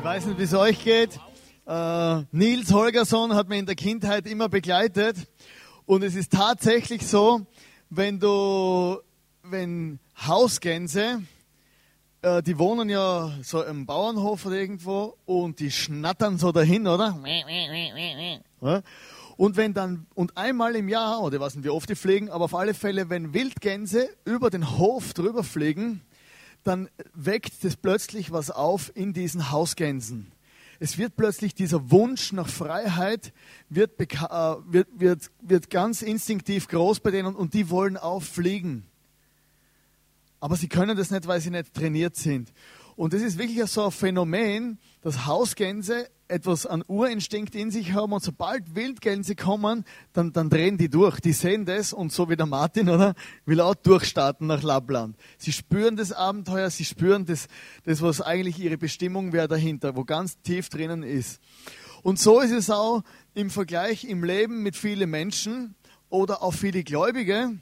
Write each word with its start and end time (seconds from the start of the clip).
Ich 0.00 0.04
weiß 0.04 0.24
nicht, 0.24 0.38
wie 0.38 0.44
es 0.44 0.54
euch 0.54 0.82
geht. 0.82 1.20
Äh, 1.66 2.22
Nils 2.32 2.72
Holgersson 2.72 3.34
hat 3.34 3.50
mich 3.50 3.58
in 3.58 3.66
der 3.66 3.74
Kindheit 3.74 4.26
immer 4.26 4.48
begleitet. 4.48 5.28
Und 5.84 6.02
es 6.02 6.14
ist 6.14 6.32
tatsächlich 6.32 7.06
so, 7.06 7.42
wenn 7.90 8.18
du, 8.18 8.96
wenn 9.42 9.98
Hausgänse, 10.26 11.20
äh, 12.22 12.42
die 12.42 12.58
wohnen 12.58 12.88
ja 12.88 13.30
so 13.42 13.62
im 13.62 13.84
Bauernhof 13.84 14.46
oder 14.46 14.56
irgendwo 14.56 15.18
und 15.26 15.60
die 15.60 15.70
schnattern 15.70 16.38
so 16.38 16.50
dahin, 16.50 16.86
oder? 16.86 17.18
Und 19.36 19.58
wenn 19.58 19.74
dann, 19.74 20.06
und 20.14 20.34
einmal 20.34 20.76
im 20.76 20.88
Jahr, 20.88 21.20
oder 21.20 21.34
ich 21.34 21.40
weiß 21.42 21.56
nicht, 21.56 21.64
wie 21.66 21.70
oft 21.70 21.90
die 21.90 21.94
fliegen, 21.94 22.30
aber 22.30 22.46
auf 22.46 22.54
alle 22.54 22.72
Fälle, 22.72 23.10
wenn 23.10 23.34
Wildgänse 23.34 24.08
über 24.24 24.48
den 24.48 24.78
Hof 24.78 25.12
drüber 25.12 25.44
fliegen, 25.44 26.00
dann 26.64 26.88
weckt 27.14 27.64
das 27.64 27.76
plötzlich 27.76 28.32
was 28.32 28.50
auf 28.50 28.92
in 28.94 29.12
diesen 29.12 29.50
Hausgänsen. 29.50 30.32
Es 30.82 30.96
wird 30.96 31.14
plötzlich 31.14 31.54
dieser 31.54 31.90
Wunsch 31.90 32.32
nach 32.32 32.48
Freiheit 32.48 33.34
wird, 33.68 34.00
äh, 34.00 34.06
wird, 34.66 34.88
wird, 34.98 35.30
wird 35.42 35.70
ganz 35.70 36.00
instinktiv 36.00 36.68
groß 36.68 37.00
bei 37.00 37.10
denen 37.10 37.34
und 37.34 37.52
die 37.52 37.68
wollen 37.68 37.98
auffliegen. 37.98 38.86
Aber 40.40 40.56
sie 40.56 40.68
können 40.68 40.96
das 40.96 41.10
nicht, 41.10 41.26
weil 41.26 41.40
sie 41.40 41.50
nicht 41.50 41.74
trainiert 41.74 42.16
sind. 42.16 42.50
Und 42.96 43.12
das 43.12 43.20
ist 43.20 43.36
wirklich 43.36 43.62
so 43.70 43.84
ein 43.84 43.90
Phänomen, 43.90 44.78
dass 45.02 45.26
Hausgänse 45.26 46.08
etwas 46.28 46.64
an 46.66 46.84
Urinstinkt 46.86 47.54
in 47.54 47.70
sich 47.70 47.92
haben 47.92 48.12
und 48.12 48.22
sobald 48.22 48.74
Wildgänse 48.74 49.34
kommen, 49.34 49.84
dann, 50.12 50.32
dann 50.32 50.48
drehen 50.48 50.78
die 50.78 50.88
durch. 50.88 51.20
Die 51.20 51.32
sehen 51.32 51.64
das 51.66 51.92
und 51.92 52.12
so 52.12 52.28
wie 52.28 52.36
der 52.36 52.46
Martin, 52.46 52.88
oder? 52.88 53.14
Will 53.46 53.60
auch 53.60 53.74
durchstarten 53.74 54.46
nach 54.46 54.62
Lappland. 54.62 55.16
Sie 55.38 55.52
spüren 55.52 55.96
das 55.96 56.12
Abenteuer, 56.12 56.70
sie 56.70 56.84
spüren 56.84 57.26
das, 57.26 57.48
das 57.84 58.00
was 58.00 58.20
eigentlich 58.20 58.58
ihre 58.58 58.78
Bestimmung 58.78 59.32
wäre 59.32 59.48
dahinter, 59.48 59.96
wo 59.96 60.04
ganz 60.04 60.40
tief 60.42 60.68
drinnen 60.68 61.02
ist. 61.02 61.40
Und 62.02 62.18
so 62.18 62.40
ist 62.40 62.52
es 62.52 62.70
auch 62.70 63.02
im 63.34 63.50
Vergleich 63.50 64.04
im 64.04 64.24
Leben 64.24 64.62
mit 64.62 64.76
vielen 64.76 65.10
Menschen 65.10 65.74
oder 66.08 66.42
auch 66.42 66.54
viele 66.54 66.84
Gläubige. 66.84 67.58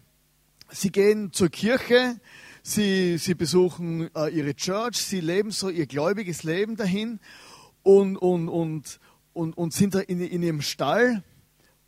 Sie 0.71 0.93
gehen 0.93 1.33
zur 1.33 1.49
Kirche, 1.49 2.21
Sie, 2.69 3.17
sie 3.17 3.35
besuchen 3.35 4.15
äh, 4.15 4.29
ihre 4.29 4.55
Church, 4.55 4.99
sie 4.99 5.21
leben 5.21 5.53
so 5.53 5.71
ihr 5.71 5.87
gläubiges 5.87 6.43
Leben 6.43 6.77
dahin 6.77 7.19
und, 7.83 8.19
und, 8.19 8.51
und, 8.51 9.01
und, 9.33 9.57
und 9.57 9.73
sind 9.73 9.95
da 9.95 10.01
in, 10.01 10.21
in 10.21 10.43
ihrem 10.43 10.61
Stall 10.61 11.23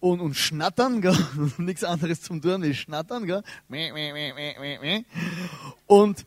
und, 0.00 0.20
und 0.20 0.36
schnattern, 0.36 1.02
nichts 1.58 1.84
anderes 1.84 2.22
zum 2.22 2.40
tun 2.40 2.62
ist 2.62 2.78
schnattern. 2.78 3.26
Gell? 3.26 3.42
Und, 5.86 6.24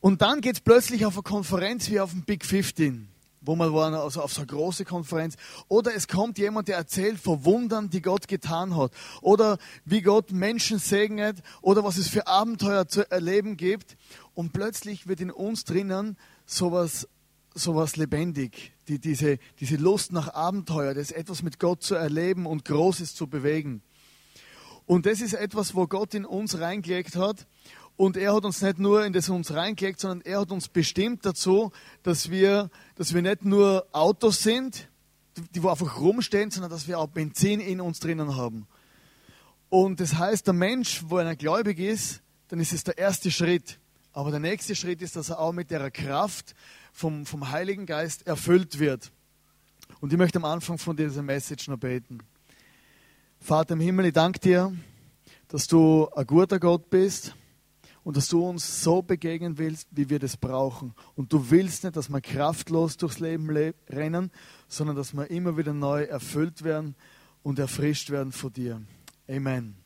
und 0.00 0.22
dann 0.22 0.40
geht 0.40 0.54
es 0.54 0.60
plötzlich 0.62 1.04
auf 1.04 1.16
eine 1.16 1.22
Konferenz 1.22 1.90
wie 1.90 2.00
auf 2.00 2.12
dem 2.12 2.22
Big 2.22 2.46
15 2.46 3.09
wo 3.40 3.56
man 3.56 3.72
war, 3.72 3.92
also 3.92 4.22
auf 4.22 4.32
so 4.32 4.42
eine 4.42 4.48
große 4.48 4.84
Konferenz. 4.84 5.36
Oder 5.68 5.94
es 5.94 6.08
kommt 6.08 6.38
jemand, 6.38 6.68
der 6.68 6.76
erzählt 6.76 7.18
von 7.18 7.44
Wundern, 7.44 7.88
die 7.88 8.02
Gott 8.02 8.28
getan 8.28 8.76
hat. 8.76 8.92
Oder 9.22 9.58
wie 9.84 10.02
Gott 10.02 10.30
Menschen 10.30 10.78
segnet. 10.78 11.38
Oder 11.62 11.82
was 11.82 11.96
es 11.96 12.08
für 12.08 12.26
Abenteuer 12.26 12.86
zu 12.86 13.10
erleben 13.10 13.56
gibt. 13.56 13.96
Und 14.34 14.52
plötzlich 14.52 15.06
wird 15.06 15.20
in 15.20 15.30
uns 15.30 15.64
drinnen 15.64 16.18
sowas, 16.44 17.08
sowas 17.54 17.96
lebendig. 17.96 18.72
Die, 18.88 18.98
diese, 18.98 19.38
diese 19.58 19.76
Lust 19.76 20.12
nach 20.12 20.34
Abenteuer, 20.34 20.94
das 20.94 21.10
etwas 21.10 21.42
mit 21.42 21.58
Gott 21.58 21.82
zu 21.82 21.94
erleben 21.94 22.44
und 22.46 22.64
Großes 22.64 23.14
zu 23.14 23.26
bewegen. 23.26 23.82
Und 24.84 25.06
das 25.06 25.20
ist 25.20 25.34
etwas, 25.34 25.74
wo 25.74 25.86
Gott 25.86 26.14
in 26.14 26.24
uns 26.24 26.58
reingelegt 26.58 27.14
hat. 27.14 27.46
Und 28.00 28.16
er 28.16 28.34
hat 28.34 28.46
uns 28.46 28.62
nicht 28.62 28.78
nur 28.78 29.04
in 29.04 29.12
das 29.12 29.28
uns 29.28 29.52
reingelegt, 29.52 30.00
sondern 30.00 30.22
er 30.22 30.40
hat 30.40 30.50
uns 30.50 30.68
bestimmt 30.68 31.26
dazu, 31.26 31.70
dass 32.02 32.30
wir, 32.30 32.70
dass 32.94 33.12
wir 33.12 33.20
nicht 33.20 33.44
nur 33.44 33.86
Autos 33.92 34.42
sind, 34.42 34.88
die 35.54 35.62
wo 35.62 35.68
einfach 35.68 36.00
rumstehen, 36.00 36.50
sondern 36.50 36.70
dass 36.70 36.88
wir 36.88 36.98
auch 36.98 37.08
Benzin 37.08 37.60
in 37.60 37.78
uns 37.78 38.00
drinnen 38.00 38.38
haben. 38.38 38.66
Und 39.68 40.00
das 40.00 40.14
heißt, 40.14 40.46
der 40.46 40.54
Mensch, 40.54 41.02
wo 41.08 41.18
er 41.18 41.36
gläubig 41.36 41.78
ist, 41.78 42.22
dann 42.48 42.58
ist 42.58 42.72
es 42.72 42.84
der 42.84 42.96
erste 42.96 43.30
Schritt. 43.30 43.78
Aber 44.14 44.30
der 44.30 44.40
nächste 44.40 44.74
Schritt 44.74 45.02
ist, 45.02 45.16
dass 45.16 45.28
er 45.28 45.38
auch 45.38 45.52
mit 45.52 45.70
der 45.70 45.90
Kraft 45.90 46.54
vom, 46.94 47.26
vom 47.26 47.50
Heiligen 47.50 47.84
Geist 47.84 48.26
erfüllt 48.26 48.78
wird. 48.78 49.12
Und 50.00 50.10
ich 50.10 50.18
möchte 50.18 50.38
am 50.38 50.46
Anfang 50.46 50.78
von 50.78 50.96
dieser 50.96 51.20
Message 51.20 51.68
noch 51.68 51.76
beten. 51.76 52.20
Vater 53.40 53.74
im 53.74 53.80
Himmel, 53.80 54.06
ich 54.06 54.14
danke 54.14 54.40
dir, 54.40 54.74
dass 55.48 55.66
du 55.66 56.08
ein 56.16 56.26
guter 56.26 56.58
Gott 56.58 56.88
bist 56.88 57.34
und 58.04 58.16
dass 58.16 58.28
du 58.28 58.46
uns 58.46 58.82
so 58.82 59.02
begegnen 59.02 59.58
willst, 59.58 59.88
wie 59.90 60.08
wir 60.08 60.18
das 60.18 60.36
brauchen. 60.36 60.94
Und 61.16 61.32
du 61.32 61.50
willst 61.50 61.84
nicht, 61.84 61.96
dass 61.96 62.08
wir 62.08 62.20
kraftlos 62.20 62.96
durchs 62.96 63.18
Leben 63.18 63.50
le 63.50 63.74
rennen, 63.88 64.30
sondern 64.68 64.96
dass 64.96 65.12
wir 65.12 65.30
immer 65.30 65.56
wieder 65.56 65.74
neu 65.74 66.04
erfüllt 66.04 66.62
werden 66.62 66.94
und 67.42 67.58
erfrischt 67.58 68.10
werden 68.10 68.32
von 68.32 68.52
dir. 68.52 68.80
Amen. 69.28 69.76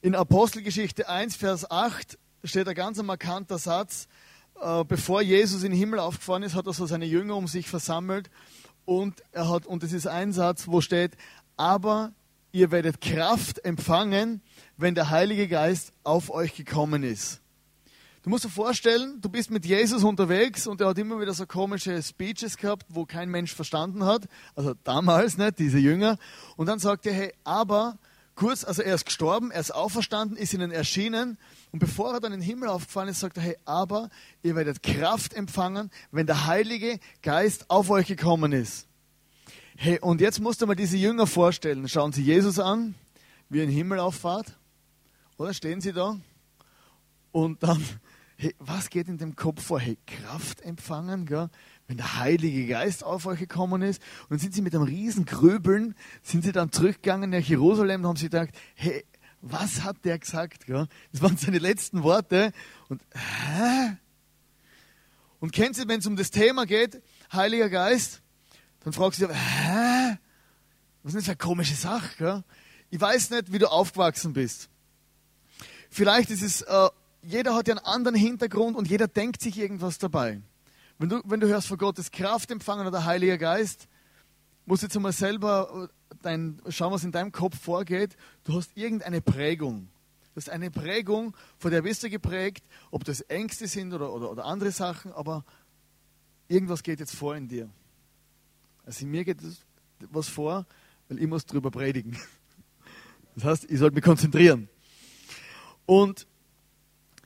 In 0.00 0.14
Apostelgeschichte 0.14 1.08
1, 1.08 1.36
Vers 1.36 1.70
8 1.70 2.18
steht 2.42 2.66
ein 2.66 2.74
ganz 2.74 3.00
markanter 3.02 3.58
Satz. 3.58 4.08
Äh, 4.60 4.84
bevor 4.84 5.22
Jesus 5.22 5.62
in 5.62 5.70
den 5.70 5.78
Himmel 5.78 5.98
aufgefahren 6.00 6.42
ist, 6.42 6.54
hat 6.54 6.66
er 6.66 6.72
so 6.72 6.86
seine 6.86 7.04
Jünger 7.04 7.36
um 7.36 7.46
sich 7.46 7.68
versammelt 7.68 8.30
und 8.84 9.22
er 9.32 9.48
hat, 9.48 9.66
und 9.66 9.82
es 9.82 9.92
ist 9.92 10.06
ein 10.06 10.32
Satz, 10.32 10.66
wo 10.66 10.80
steht, 10.80 11.12
aber 11.56 12.12
ihr 12.52 12.70
werdet 12.70 13.00
Kraft 13.00 13.64
empfangen, 13.64 14.42
wenn 14.76 14.94
der 14.94 15.10
Heilige 15.10 15.48
Geist 15.48 15.92
auf 16.04 16.30
euch 16.30 16.54
gekommen 16.54 17.02
ist. 17.02 17.40
Du 18.22 18.30
musst 18.30 18.44
dir 18.44 18.50
vorstellen, 18.50 19.20
du 19.20 19.28
bist 19.28 19.50
mit 19.50 19.66
Jesus 19.66 20.04
unterwegs 20.04 20.68
und 20.68 20.80
er 20.80 20.88
hat 20.88 20.98
immer 20.98 21.20
wieder 21.20 21.34
so 21.34 21.44
komische 21.44 22.00
Speeches 22.00 22.56
gehabt, 22.56 22.86
wo 22.88 23.04
kein 23.04 23.28
Mensch 23.30 23.52
verstanden 23.52 24.04
hat. 24.04 24.28
Also 24.54 24.74
damals, 24.84 25.38
nicht, 25.38 25.58
diese 25.58 25.78
Jünger. 25.78 26.18
Und 26.56 26.66
dann 26.66 26.78
sagt 26.78 27.04
er, 27.06 27.14
hey, 27.14 27.32
aber 27.42 27.98
kurz, 28.36 28.62
also 28.62 28.82
er 28.82 28.94
ist 28.94 29.06
gestorben, 29.06 29.50
er 29.50 29.60
ist 29.60 29.74
auferstanden, 29.74 30.36
ist 30.36 30.54
ihnen 30.54 30.70
erschienen. 30.70 31.36
Und 31.72 31.80
bevor 31.80 32.14
er 32.14 32.20
dann 32.20 32.32
in 32.32 32.38
den 32.38 32.46
Himmel 32.46 32.68
aufgefahren 32.68 33.08
ist, 33.08 33.18
sagt 33.18 33.38
er, 33.38 33.42
hey, 33.42 33.56
aber 33.64 34.08
ihr 34.44 34.54
werdet 34.54 34.84
Kraft 34.84 35.34
empfangen, 35.34 35.90
wenn 36.12 36.26
der 36.26 36.46
Heilige 36.46 37.00
Geist 37.22 37.70
auf 37.70 37.90
euch 37.90 38.06
gekommen 38.06 38.52
ist. 38.52 38.86
Hey, 39.76 39.98
und 40.00 40.20
jetzt 40.20 40.40
musst 40.40 40.60
du 40.60 40.66
mal 40.66 40.74
diese 40.74 40.96
Jünger 40.96 41.26
vorstellen. 41.26 41.88
Schauen 41.88 42.12
sie 42.12 42.22
Jesus 42.22 42.58
an, 42.58 42.94
wie 43.48 43.60
in 43.60 43.68
den 43.68 43.74
Himmel 43.74 43.98
auffahrt. 43.98 44.58
Oder 45.38 45.54
stehen 45.54 45.80
sie 45.80 45.92
da? 45.92 46.18
Und 47.32 47.62
dann, 47.62 47.82
hey, 48.36 48.54
was 48.58 48.90
geht 48.90 49.08
in 49.08 49.18
dem 49.18 49.34
Kopf 49.34 49.64
vor? 49.64 49.80
Hey, 49.80 49.96
Kraft 50.06 50.60
empfangen, 50.60 51.26
gell? 51.26 51.48
wenn 51.88 51.96
der 51.96 52.18
Heilige 52.18 52.66
Geist 52.66 53.02
auf 53.02 53.26
euch 53.26 53.38
gekommen 53.38 53.82
ist. 53.82 54.00
Und 54.22 54.30
dann 54.30 54.38
sind 54.38 54.54
sie 54.54 54.62
mit 54.62 54.74
einem 54.74 54.84
riesen 54.84 55.24
Gröbeln, 55.24 55.94
sind 56.22 56.44
sie 56.44 56.52
dann 56.52 56.70
zurückgegangen 56.70 57.30
nach 57.30 57.40
Jerusalem 57.40 58.02
und 58.02 58.08
haben 58.08 58.16
sie 58.16 58.26
gedacht, 58.26 58.50
hey, 58.74 59.04
was 59.40 59.82
hat 59.82 60.04
der 60.04 60.18
gesagt? 60.18 60.66
Gell? 60.66 60.86
Das 61.12 61.22
waren 61.22 61.36
seine 61.36 61.58
letzten 61.58 62.02
Worte. 62.02 62.52
Und, 62.88 63.02
hä? 63.12 63.96
Und 65.40 65.52
kennt 65.52 65.76
ihr, 65.76 65.88
wenn 65.88 65.98
es 65.98 66.06
um 66.06 66.16
das 66.16 66.30
Thema 66.30 66.66
geht, 66.66 67.02
Heiliger 67.32 67.68
Geist, 67.68 68.22
dann 68.84 68.92
fragst 68.92 69.20
du 69.20 69.26
dich, 69.26 69.36
hä? 69.36 70.18
Was 71.02 71.14
ist 71.14 71.16
das 71.16 71.24
für 71.24 71.30
eine 71.30 71.36
komische 71.38 71.74
Sache? 71.74 72.16
Gell? 72.18 72.44
Ich 72.90 73.00
weiß 73.00 73.30
nicht, 73.30 73.52
wie 73.52 73.58
du 73.58 73.70
aufgewachsen 73.70 74.32
bist. 74.32 74.68
Vielleicht 75.90 76.30
ist 76.30 76.42
es, 76.42 76.62
äh, 76.62 76.88
jeder 77.22 77.54
hat 77.54 77.68
ja 77.68 77.74
einen 77.74 77.84
anderen 77.84 78.16
Hintergrund 78.16 78.76
und 78.76 78.88
jeder 78.88 79.08
denkt 79.08 79.42
sich 79.42 79.58
irgendwas 79.58 79.98
dabei. 79.98 80.40
Wenn 80.98 81.08
du, 81.08 81.20
wenn 81.24 81.40
du 81.40 81.48
hörst 81.48 81.68
von 81.68 81.78
Gottes 81.78 82.10
Kraft 82.10 82.50
empfangen 82.50 82.86
oder 82.86 83.04
Heiliger 83.04 83.38
Geist, 83.38 83.88
musst 84.66 84.82
du 84.82 84.86
jetzt 84.86 84.96
einmal 84.96 85.12
selber 85.12 85.88
äh, 86.10 86.14
dein, 86.22 86.60
schauen, 86.68 86.92
was 86.92 87.04
in 87.04 87.12
deinem 87.12 87.32
Kopf 87.32 87.58
vorgeht. 87.58 88.16
Du 88.44 88.54
hast 88.54 88.76
irgendeine 88.76 89.20
Prägung. 89.20 89.88
Du 90.34 90.40
hast 90.40 90.48
eine 90.48 90.70
Prägung, 90.70 91.36
von 91.58 91.70
der 91.70 91.82
bist 91.82 92.02
du 92.02 92.08
geprägt, 92.08 92.64
ob 92.90 93.04
das 93.04 93.20
Ängste 93.22 93.66
sind 93.66 93.92
oder, 93.92 94.12
oder, 94.12 94.30
oder 94.30 94.44
andere 94.46 94.70
Sachen, 94.70 95.12
aber 95.12 95.44
irgendwas 96.48 96.82
geht 96.82 97.00
jetzt 97.00 97.14
vor 97.14 97.36
in 97.36 97.48
dir. 97.48 97.68
Also 98.84 99.06
mir 99.06 99.24
geht 99.24 99.38
was 100.10 100.28
vor, 100.28 100.66
weil 101.08 101.20
ich 101.20 101.26
muss 101.26 101.46
drüber 101.46 101.70
predigen. 101.70 102.16
Das 103.34 103.44
heißt, 103.44 103.70
ich 103.70 103.78
sollte 103.78 103.94
mich 103.94 104.04
konzentrieren. 104.04 104.68
Und 105.86 106.26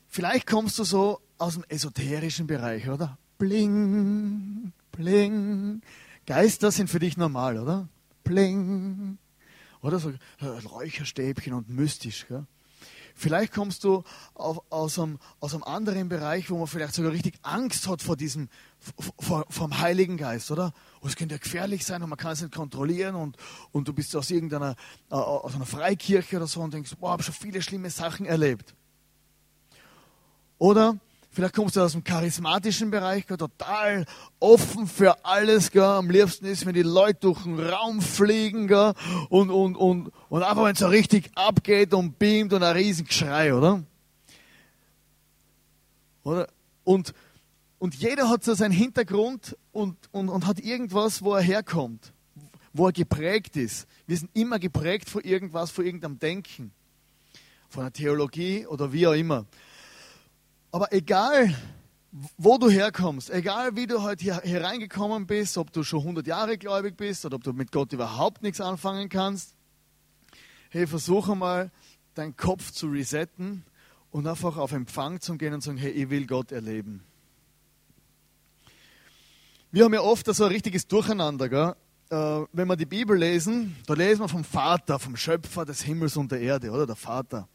vielleicht 0.06 0.46
kommst 0.46 0.78
du 0.78 0.84
so 0.84 1.20
aus 1.36 1.54
dem 1.54 1.64
esoterischen 1.64 2.46
Bereich, 2.46 2.88
oder? 2.88 3.18
Bling, 3.38 4.72
bling. 4.92 5.82
Geister 6.24 6.70
sind 6.70 6.90
für 6.90 7.00
dich 7.00 7.16
normal, 7.16 7.58
oder? 7.58 7.88
Bling. 8.22 9.18
Oder 9.82 9.98
so 9.98 10.12
Räucherstäbchen 10.40 11.52
und 11.52 11.68
mystisch. 11.68 12.26
Gell? 12.28 12.46
Vielleicht 13.14 13.52
kommst 13.52 13.82
du 13.84 14.04
aus, 14.34 14.98
einem, 14.98 15.18
aus 15.40 15.54
einem 15.54 15.64
anderen 15.64 16.08
Bereich, 16.08 16.50
wo 16.50 16.58
man 16.58 16.66
vielleicht 16.66 16.94
sogar 16.94 17.12
richtig 17.12 17.38
Angst 17.42 17.88
hat 17.88 18.02
vor 18.02 18.16
diesem, 18.16 18.48
vom 19.48 19.78
Heiligen 19.78 20.16
Geist, 20.16 20.50
oder? 20.50 20.72
Oh, 21.00 21.06
es 21.06 21.16
könnte 21.16 21.34
ja 21.34 21.38
gefährlich 21.38 21.84
sein 21.84 22.02
und 22.02 22.08
man 22.08 22.18
kann 22.18 22.32
es 22.32 22.42
nicht 22.42 22.54
kontrollieren 22.54 23.14
und, 23.14 23.36
und 23.72 23.88
du 23.88 23.92
bist 23.92 24.14
aus 24.14 24.30
irgendeiner, 24.30 24.76
äh, 25.10 25.14
aus 25.14 25.54
einer 25.54 25.66
Freikirche 25.66 26.36
oder 26.36 26.46
so 26.46 26.60
und 26.60 26.72
denkst, 26.72 26.92
boah, 27.00 27.10
habe 27.10 27.22
schon 27.22 27.34
viele 27.34 27.62
schlimme 27.62 27.90
Sachen 27.90 28.26
erlebt. 28.26 28.74
Oder 30.58 30.98
Vielleicht 31.36 31.54
kommst 31.54 31.76
du 31.76 31.82
aus 31.82 31.92
dem 31.92 32.02
charismatischen 32.02 32.90
Bereich, 32.90 33.26
total 33.26 34.06
offen 34.40 34.86
für 34.86 35.22
alles. 35.22 35.70
Gell. 35.70 35.82
Am 35.82 36.08
liebsten 36.08 36.46
ist, 36.46 36.64
wenn 36.64 36.72
die 36.72 36.80
Leute 36.80 37.18
durch 37.20 37.42
den 37.42 37.60
Raum 37.60 38.00
fliegen 38.00 38.68
gell, 38.68 38.94
und, 39.28 39.50
und, 39.50 39.76
und, 39.76 40.10
und 40.30 40.42
einfach, 40.42 40.64
wenn 40.64 40.72
es 40.72 40.78
so 40.78 40.86
richtig 40.86 41.30
abgeht 41.34 41.92
und 41.92 42.18
beamt 42.18 42.54
und 42.54 42.62
ein 42.62 42.74
Riesengeschrei, 42.74 43.52
oder? 43.52 43.82
oder? 46.24 46.48
Und, 46.84 47.12
und 47.78 47.94
jeder 47.94 48.28
hat 48.28 48.44
so 48.44 48.54
seinen 48.54 48.72
Hintergrund 48.72 49.56
und, 49.72 49.96
und, 50.12 50.28
und 50.28 50.46
hat 50.46 50.60
irgendwas, 50.60 51.22
wo 51.22 51.34
er 51.34 51.42
herkommt, 51.42 52.12
wo 52.72 52.86
er 52.86 52.92
geprägt 52.92 53.56
ist. 53.56 53.86
Wir 54.06 54.16
sind 54.16 54.30
immer 54.34 54.58
geprägt 54.58 55.10
von 55.10 55.22
irgendwas, 55.22 55.70
von 55.70 55.84
irgendeinem 55.84 56.18
Denken, 56.18 56.72
von 57.68 57.82
einer 57.82 57.92
Theologie 57.92 58.66
oder 58.66 58.92
wie 58.92 59.06
auch 59.06 59.12
immer. 59.12 59.46
Aber 60.72 60.92
egal, 60.92 61.54
wo 62.38 62.56
du 62.56 62.70
herkommst, 62.70 63.30
egal 63.30 63.76
wie 63.76 63.86
du 63.86 64.02
heute 64.02 64.24
hier, 64.24 64.40
hier 64.42 64.64
reingekommen 64.64 65.26
bist, 65.26 65.58
ob 65.58 65.72
du 65.72 65.82
schon 65.82 66.00
100 66.00 66.26
Jahre 66.26 66.56
gläubig 66.56 66.96
bist 66.96 67.26
oder 67.26 67.36
ob 67.36 67.44
du 67.44 67.52
mit 67.52 67.72
Gott 67.72 67.92
überhaupt 67.92 68.42
nichts 68.42 68.60
anfangen 68.60 69.08
kannst, 69.10 69.54
hey, 70.70 70.86
versuche 70.86 71.36
mal, 71.36 71.70
deinen 72.14 72.36
Kopf 72.36 72.70
zu 72.72 72.86
resetten 72.88 73.64
und 74.10 74.26
einfach 74.26 74.56
auf 74.56 74.72
Empfang 74.72 75.20
zu 75.20 75.36
gehen 75.36 75.52
und 75.52 75.60
zu 75.60 75.66
sagen, 75.66 75.78
hey, 75.78 75.90
ich 75.90 76.08
will 76.08 76.26
Gott 76.26 76.52
erleben. 76.52 77.04
Wir 79.72 79.84
haben 79.84 79.92
ja 79.92 80.00
oft 80.00 80.32
so 80.32 80.44
ein 80.44 80.52
richtiges 80.52 80.86
Durcheinander, 80.86 81.48
gell? 81.48 81.74
Äh, 82.08 82.46
wenn 82.52 82.68
wir 82.68 82.76
die 82.76 82.86
Bibel 82.86 83.18
lesen, 83.18 83.74
da 83.86 83.94
lesen 83.94 84.20
wir 84.20 84.28
vom 84.28 84.44
Vater, 84.44 85.00
vom 85.00 85.16
Schöpfer 85.16 85.64
des 85.64 85.82
Himmels 85.82 86.16
und 86.16 86.30
der 86.30 86.40
Erde, 86.40 86.70
oder? 86.70 86.86
Der 86.86 86.94
Vater. 86.94 87.48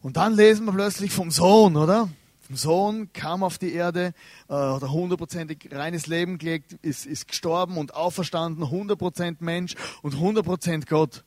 Und 0.00 0.16
dann 0.16 0.32
lesen 0.32 0.64
wir 0.64 0.72
plötzlich 0.72 1.12
vom 1.12 1.30
Sohn, 1.30 1.76
oder? 1.76 2.08
Vom 2.40 2.56
Sohn 2.56 3.12
kam 3.12 3.42
auf 3.42 3.58
die 3.58 3.74
Erde, 3.74 4.14
äh, 4.48 4.54
hat 4.54 4.82
ein 4.82 4.90
hundertprozentig 4.90 5.68
reines 5.70 6.06
Leben 6.06 6.38
gelegt, 6.38 6.78
ist, 6.80 7.04
ist 7.04 7.28
gestorben 7.28 7.76
und 7.76 7.94
auferstanden, 7.94 8.64
100% 8.64 9.36
Mensch 9.40 9.74
und 10.00 10.14
100% 10.14 10.88
Gott. 10.88 11.24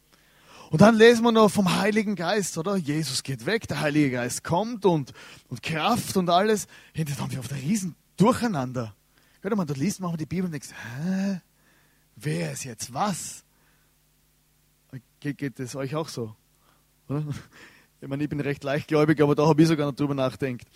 Und 0.72 0.82
dann 0.82 0.96
lesen 0.96 1.24
wir 1.24 1.32
noch 1.32 1.52
vom 1.52 1.80
Heiligen 1.80 2.16
Geist, 2.16 2.58
oder? 2.58 2.76
Jesus 2.76 3.22
geht 3.22 3.46
weg, 3.46 3.68
der 3.68 3.82
Heilige 3.82 4.10
Geist 4.10 4.44
kommt 4.44 4.84
und, 4.84 5.14
und 5.48 5.62
Kraft 5.62 6.18
und 6.18 6.28
alles. 6.32 6.66
Hey, 6.94 7.06
das 7.06 7.22
haben 7.22 7.32
wir 7.32 7.40
auf 7.40 7.48
der 7.48 7.58
Riesen 7.58 7.96
Durcheinander. 8.18 8.96
Gell, 9.46 9.56
man, 9.56 9.68
da 9.68 9.76
liest 9.76 10.00
man 10.00 10.18
die 10.18 10.26
Bibel 10.26 10.46
und 10.46 10.54
denkt, 10.54 10.74
hä? 10.74 11.40
Wer 12.16 12.54
ist 12.54 12.64
jetzt 12.64 12.92
was? 12.96 13.44
Geht, 15.20 15.38
geht 15.38 15.60
das 15.60 15.76
euch 15.76 15.94
auch 15.94 16.10
so? 16.10 16.36
Oder? 17.08 17.24
Ich 18.02 18.08
meine, 18.08 18.24
ich 18.24 18.30
bin 18.30 18.40
recht 18.40 18.64
leichtgläubig, 18.64 19.22
aber 19.22 19.36
da 19.36 19.46
habe 19.46 19.62
ich 19.62 19.68
sogar 19.68 19.86
noch 19.86 19.96
drüber 19.96 20.16
nachdenkt. 20.16 20.68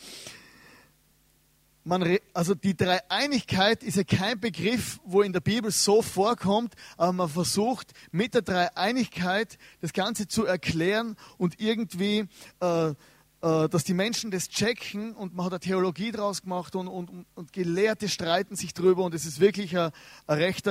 Man, 1.83 2.19
also 2.31 2.53
die 2.53 2.77
Dreieinigkeit 2.77 3.81
ist 3.83 3.97
ja 3.97 4.03
kein 4.03 4.39
Begriff, 4.39 4.99
wo 5.03 5.23
in 5.23 5.33
der 5.33 5.39
Bibel 5.39 5.71
so 5.71 6.03
vorkommt, 6.03 6.75
aber 6.95 7.11
man 7.11 7.29
versucht 7.29 7.93
mit 8.11 8.35
der 8.35 8.43
Dreieinigkeit 8.43 9.57
das 9.81 9.93
Ganze 9.93 10.27
zu 10.27 10.45
erklären 10.45 11.15
und 11.39 11.59
irgendwie, 11.59 12.27
äh, 12.59 12.93
dass 13.41 13.83
die 13.85 13.93
Menschen 13.93 14.31
das 14.31 14.49
checken 14.49 15.13
und 15.13 15.33
man 15.33 15.45
hat 15.45 15.53
eine 15.53 15.59
Theologie 15.61 16.11
draus 16.11 16.41
gemacht 16.41 16.75
und, 16.75 16.87
und, 16.87 17.25
und 17.35 17.53
Gelehrte 17.53 18.09
streiten 18.09 18.55
sich 18.55 18.73
drüber 18.73 19.03
und 19.03 19.13
es 19.13 19.25
ist 19.25 19.39
wirklich 19.39 19.77
eine, 19.77 19.91
eine 20.27 20.41
recht 20.41 20.67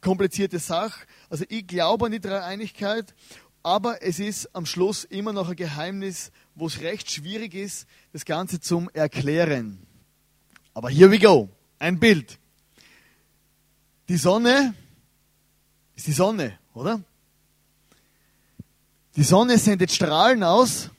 komplizierte 0.00 0.58
Sache. 0.58 1.06
Also 1.30 1.44
ich 1.48 1.66
glaube 1.66 2.06
an 2.06 2.12
die 2.12 2.20
Dreieinigkeit 2.20 3.14
aber 3.62 4.02
es 4.02 4.18
ist 4.18 4.54
am 4.54 4.66
Schluss 4.66 5.04
immer 5.04 5.32
noch 5.32 5.50
ein 5.50 5.56
Geheimnis, 5.56 6.32
wo 6.54 6.66
es 6.66 6.80
recht 6.80 7.10
schwierig 7.10 7.54
ist, 7.54 7.86
das 8.12 8.24
Ganze 8.24 8.60
zum 8.60 8.88
Erklären. 8.90 9.86
Aber 10.74 10.88
here 10.90 11.10
we 11.10 11.18
go. 11.18 11.48
Ein 11.78 11.98
Bild. 11.98 12.38
Die 14.08 14.16
Sonne 14.16 14.74
ist 15.94 16.06
die 16.06 16.12
Sonne, 16.12 16.58
oder? 16.72 17.02
Die 19.16 19.24
Sonne 19.24 19.58
sendet 19.58 19.92
Strahlen 19.92 20.42
aus 20.42 20.90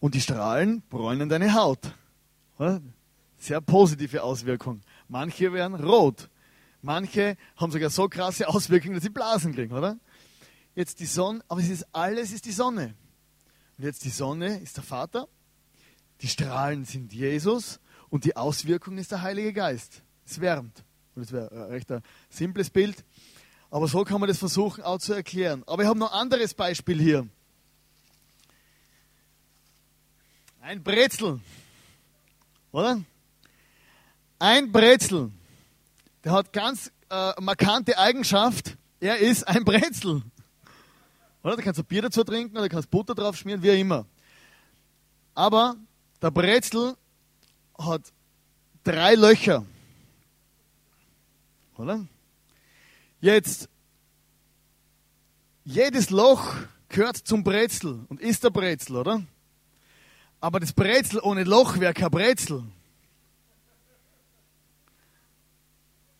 und 0.00 0.14
die 0.14 0.20
Strahlen 0.20 0.82
bräunen 0.90 1.28
deine 1.28 1.54
Haut. 1.54 1.94
Sehr 3.38 3.60
positive 3.60 4.22
Auswirkung. 4.22 4.80
Manche 5.08 5.52
werden 5.52 5.76
rot. 5.76 6.28
Manche 6.82 7.36
haben 7.56 7.72
sogar 7.72 7.90
so 7.90 8.08
krasse 8.08 8.48
Auswirkungen, 8.48 8.94
dass 8.94 9.02
sie 9.02 9.10
Blasen 9.10 9.54
kriegen, 9.54 9.72
oder? 9.72 9.96
jetzt 10.74 11.00
die 11.00 11.06
Sonne, 11.06 11.42
aber 11.48 11.60
es 11.60 11.68
ist 11.68 11.86
alles 11.92 12.32
ist 12.32 12.44
die 12.44 12.52
Sonne. 12.52 12.94
Und 13.78 13.84
jetzt 13.84 14.04
die 14.04 14.10
Sonne 14.10 14.58
ist 14.60 14.76
der 14.76 14.84
Vater, 14.84 15.28
die 16.20 16.28
Strahlen 16.28 16.84
sind 16.84 17.12
Jesus 17.12 17.80
und 18.08 18.24
die 18.24 18.36
Auswirkung 18.36 18.98
ist 18.98 19.10
der 19.10 19.22
Heilige 19.22 19.52
Geist. 19.52 20.02
Es 20.24 20.40
wärmt. 20.40 20.84
Und 21.14 21.24
das 21.24 21.32
wäre 21.32 21.50
ein 21.50 21.70
recht 21.70 21.88
simples 22.28 22.70
Bild. 22.70 23.04
Aber 23.70 23.88
so 23.88 24.04
kann 24.04 24.20
man 24.20 24.28
das 24.28 24.38
versuchen 24.38 24.82
auch 24.82 24.98
zu 24.98 25.12
erklären. 25.12 25.62
Aber 25.66 25.82
ich 25.82 25.88
habe 25.88 25.98
noch 25.98 26.12
ein 26.12 26.18
anderes 26.18 26.54
Beispiel 26.54 27.00
hier. 27.00 27.28
Ein 30.60 30.82
Brezel. 30.82 31.40
Oder? 32.70 33.02
Ein 34.38 34.70
Brezel. 34.70 35.32
Der 36.22 36.32
hat 36.32 36.52
ganz 36.52 36.92
äh, 37.08 37.32
markante 37.40 37.98
Eigenschaft. 37.98 38.76
Er 39.00 39.16
ist 39.18 39.48
ein 39.48 39.64
Brezel. 39.64 40.22
Oder? 41.42 41.56
Da 41.56 41.62
kannst 41.62 41.78
du 41.78 41.84
Bier 41.84 42.02
dazu 42.02 42.24
trinken 42.24 42.58
oder 42.58 42.68
kannst 42.68 42.90
Butter 42.90 43.14
drauf 43.14 43.36
schmieren, 43.36 43.62
wie 43.62 43.80
immer. 43.80 44.04
Aber 45.34 45.76
der 46.20 46.30
Brezel 46.30 46.94
hat 47.78 48.12
drei 48.84 49.14
Löcher. 49.14 49.64
Oder? 51.78 52.06
Jetzt, 53.22 53.70
jedes 55.64 56.10
Loch 56.10 56.54
gehört 56.90 57.16
zum 57.16 57.42
Brezel 57.42 58.04
und 58.08 58.20
ist 58.20 58.44
der 58.44 58.50
Brezel, 58.50 58.96
oder? 58.96 59.22
Aber 60.40 60.58
das 60.60 60.72
Brezel 60.72 61.20
ohne 61.20 61.44
Loch 61.44 61.78
wäre 61.78 61.92
kein 61.92 62.10
Brezel. 62.10 62.64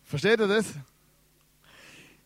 Versteht 0.03 0.39
ihr 0.39 0.47
das? 0.47 0.65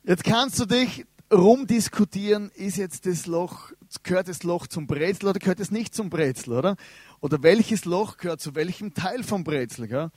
Jetzt 0.03 0.23
kannst 0.23 0.59
du 0.59 0.65
dich 0.65 1.05
rumdiskutieren, 1.31 2.51
ist 2.51 2.77
jetzt 2.77 3.05
das 3.05 3.25
Loch, 3.25 3.71
gehört 4.03 4.27
das 4.27 4.43
Loch 4.43 4.67
zum 4.67 4.87
Brezel 4.87 5.29
oder 5.29 5.39
gehört 5.39 5.59
es 5.59 5.71
nicht 5.71 5.95
zum 5.95 6.09
Brezel, 6.09 6.53
oder? 6.53 6.75
Oder 7.21 7.41
welches 7.43 7.85
Loch 7.85 8.17
gehört 8.17 8.41
zu 8.41 8.55
welchem 8.55 8.93
Teil 8.93 9.23
vom 9.23 9.43
Brezel, 9.43 9.87
gell? 9.87 10.11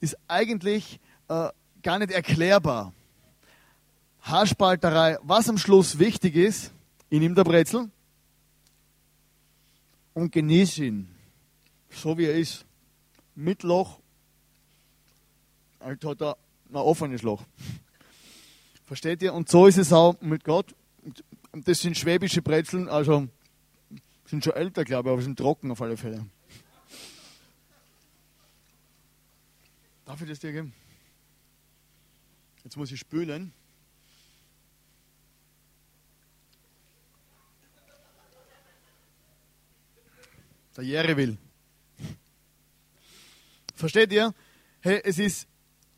ist 0.00 0.16
eigentlich 0.28 1.00
äh, 1.28 1.48
gar 1.82 1.98
nicht 1.98 2.12
erklärbar. 2.12 2.92
Haarspalterei, 4.22 5.18
was 5.22 5.48
am 5.48 5.58
Schluss 5.58 5.98
wichtig 5.98 6.36
ist, 6.36 6.72
ich 7.10 7.20
nehme 7.20 7.34
der 7.34 7.44
Brezel 7.44 7.90
und 10.14 10.32
genieße 10.32 10.84
ihn, 10.84 11.13
so 11.96 12.18
wie 12.18 12.26
er 12.26 12.34
ist. 12.34 12.64
Mit 13.34 13.62
Loch, 13.62 13.98
halt 15.80 16.04
hat 16.04 16.22
er 16.22 16.36
ein 16.68 16.76
offenes 16.76 17.22
Loch. 17.22 17.42
Versteht 18.86 19.22
ihr? 19.22 19.34
Und 19.34 19.48
so 19.48 19.66
ist 19.66 19.78
es 19.78 19.92
auch 19.92 20.20
mit 20.20 20.44
Gott. 20.44 20.74
Das 21.52 21.80
sind 21.80 21.96
schwäbische 21.96 22.42
Brezeln, 22.42 22.88
also 22.88 23.28
sind 24.26 24.44
schon 24.44 24.54
älter, 24.54 24.84
glaube 24.84 25.08
ich, 25.08 25.12
aber 25.12 25.22
sind 25.22 25.38
trocken 25.38 25.70
auf 25.70 25.80
alle 25.80 25.96
Fälle. 25.96 26.26
Darf 30.04 30.20
ich 30.20 30.28
das 30.28 30.38
dir 30.38 30.52
geben? 30.52 30.74
Jetzt 32.62 32.76
muss 32.76 32.92
ich 32.92 33.00
spülen. 33.00 33.52
Der 40.76 40.84
Jere 40.84 41.16
will. 41.16 41.38
Versteht 43.74 44.12
ihr? 44.12 44.34
Hey, 44.80 45.00
es 45.04 45.18
ist 45.18 45.48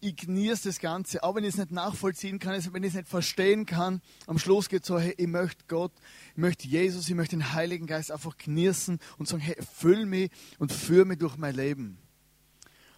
ignorierst 0.00 0.66
das 0.66 0.78
Ganze, 0.78 1.22
auch 1.22 1.34
wenn 1.34 1.44
ich 1.44 1.50
es 1.50 1.56
nicht 1.56 1.70
nachvollziehen 1.70 2.38
kann, 2.38 2.52
wenn 2.72 2.82
ich 2.82 2.90
es 2.90 2.94
nicht 2.94 3.08
verstehen 3.08 3.66
kann. 3.66 4.00
Am 4.26 4.38
Schluss 4.38 4.68
geht 4.68 4.82
es 4.82 4.88
so, 4.88 4.98
hey, 4.98 5.14
ich 5.16 5.26
möchte 5.26 5.64
Gott, 5.68 5.92
ich 6.32 6.38
möchte 6.38 6.68
Jesus, 6.68 7.08
ich 7.08 7.14
möchte 7.14 7.36
den 7.36 7.52
Heiligen 7.52 7.86
Geist 7.86 8.12
einfach 8.12 8.36
knirsen 8.36 9.00
und 9.18 9.26
sagen, 9.28 9.42
hey, 9.42 9.56
füll 9.74 10.06
mich 10.06 10.30
und 10.58 10.72
führe 10.72 11.06
mich 11.06 11.18
durch 11.18 11.36
mein 11.36 11.54
Leben. 11.54 11.98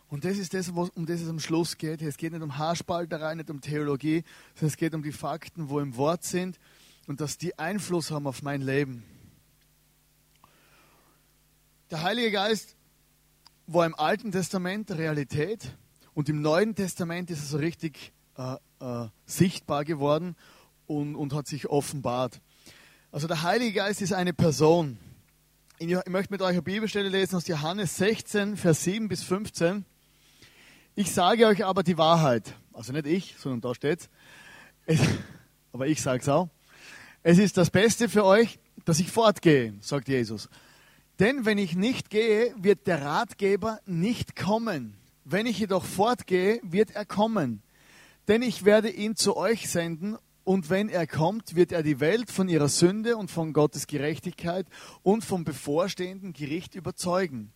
Und 0.08 0.24
das 0.24 0.38
ist 0.38 0.54
das, 0.54 0.70
um 0.70 1.06
das 1.06 1.20
es 1.20 1.28
am 1.28 1.38
Schluss 1.38 1.76
geht. 1.76 2.00
Es 2.00 2.16
geht 2.16 2.32
nicht 2.32 2.42
um 2.42 2.56
Haarspalterei, 2.56 3.34
nicht 3.34 3.50
um 3.50 3.60
Theologie, 3.60 4.24
sondern 4.54 4.68
es 4.68 4.76
geht 4.76 4.94
um 4.94 5.02
die 5.02 5.12
Fakten, 5.12 5.68
wo 5.68 5.80
im 5.80 5.96
Wort 5.96 6.24
sind 6.24 6.58
und 7.06 7.20
dass 7.20 7.36
die 7.36 7.58
Einfluss 7.58 8.10
haben 8.10 8.26
auf 8.26 8.42
mein 8.42 8.62
Leben. 8.62 9.02
Der 11.90 12.02
Heilige 12.02 12.30
Geist 12.30 12.77
war 13.68 13.84
im 13.84 13.94
Alten 13.94 14.32
Testament 14.32 14.90
Realität 14.90 15.76
und 16.14 16.30
im 16.30 16.40
Neuen 16.40 16.74
Testament 16.74 17.30
ist 17.30 17.40
es 17.40 17.50
so 17.50 17.58
richtig 17.58 18.12
äh, 18.38 18.54
äh, 18.80 19.08
sichtbar 19.26 19.84
geworden 19.84 20.36
und, 20.86 21.14
und 21.14 21.34
hat 21.34 21.46
sich 21.46 21.68
offenbart. 21.68 22.40
Also 23.12 23.28
der 23.28 23.42
Heilige 23.42 23.74
Geist 23.74 24.00
ist 24.00 24.14
eine 24.14 24.32
Person. 24.32 24.96
Ich 25.78 25.86
möchte 26.08 26.32
mit 26.32 26.40
euch 26.40 26.52
eine 26.52 26.62
Bibelstelle 26.62 27.10
lesen 27.10 27.36
aus 27.36 27.46
Johannes 27.46 27.98
16, 27.98 28.56
Vers 28.56 28.84
7 28.84 29.06
bis 29.06 29.22
15. 29.22 29.84
Ich 30.94 31.12
sage 31.12 31.46
euch 31.46 31.64
aber 31.64 31.82
die 31.82 31.98
Wahrheit. 31.98 32.54
Also 32.72 32.94
nicht 32.94 33.06
ich, 33.06 33.36
sondern 33.38 33.60
da 33.60 33.74
steht's. 33.74 34.08
Es, 34.86 34.98
aber 35.74 35.86
ich 35.86 36.00
sage 36.00 36.22
es 36.22 36.28
auch. 36.28 36.48
Es 37.22 37.36
ist 37.36 37.58
das 37.58 37.68
Beste 37.68 38.08
für 38.08 38.24
euch, 38.24 38.58
dass 38.86 38.98
ich 38.98 39.10
fortgehe, 39.10 39.74
sagt 39.80 40.08
Jesus. 40.08 40.48
Denn 41.18 41.44
wenn 41.44 41.58
ich 41.58 41.74
nicht 41.74 42.10
gehe, 42.10 42.54
wird 42.56 42.86
der 42.86 43.02
Ratgeber 43.02 43.80
nicht 43.86 44.36
kommen. 44.36 44.96
Wenn 45.24 45.46
ich 45.46 45.58
jedoch 45.58 45.84
fortgehe, 45.84 46.60
wird 46.62 46.92
er 46.92 47.04
kommen. 47.04 47.62
Denn 48.28 48.42
ich 48.42 48.64
werde 48.64 48.90
ihn 48.90 49.16
zu 49.16 49.36
euch 49.36 49.68
senden, 49.68 50.16
und 50.44 50.70
wenn 50.70 50.88
er 50.88 51.06
kommt, 51.06 51.56
wird 51.56 51.72
er 51.72 51.82
die 51.82 52.00
Welt 52.00 52.30
von 52.30 52.48
ihrer 52.48 52.68
Sünde 52.68 53.18
und 53.18 53.30
von 53.30 53.52
Gottes 53.52 53.86
Gerechtigkeit 53.86 54.66
und 55.02 55.22
vom 55.22 55.44
bevorstehenden 55.44 56.32
Gericht 56.32 56.74
überzeugen. 56.74 57.52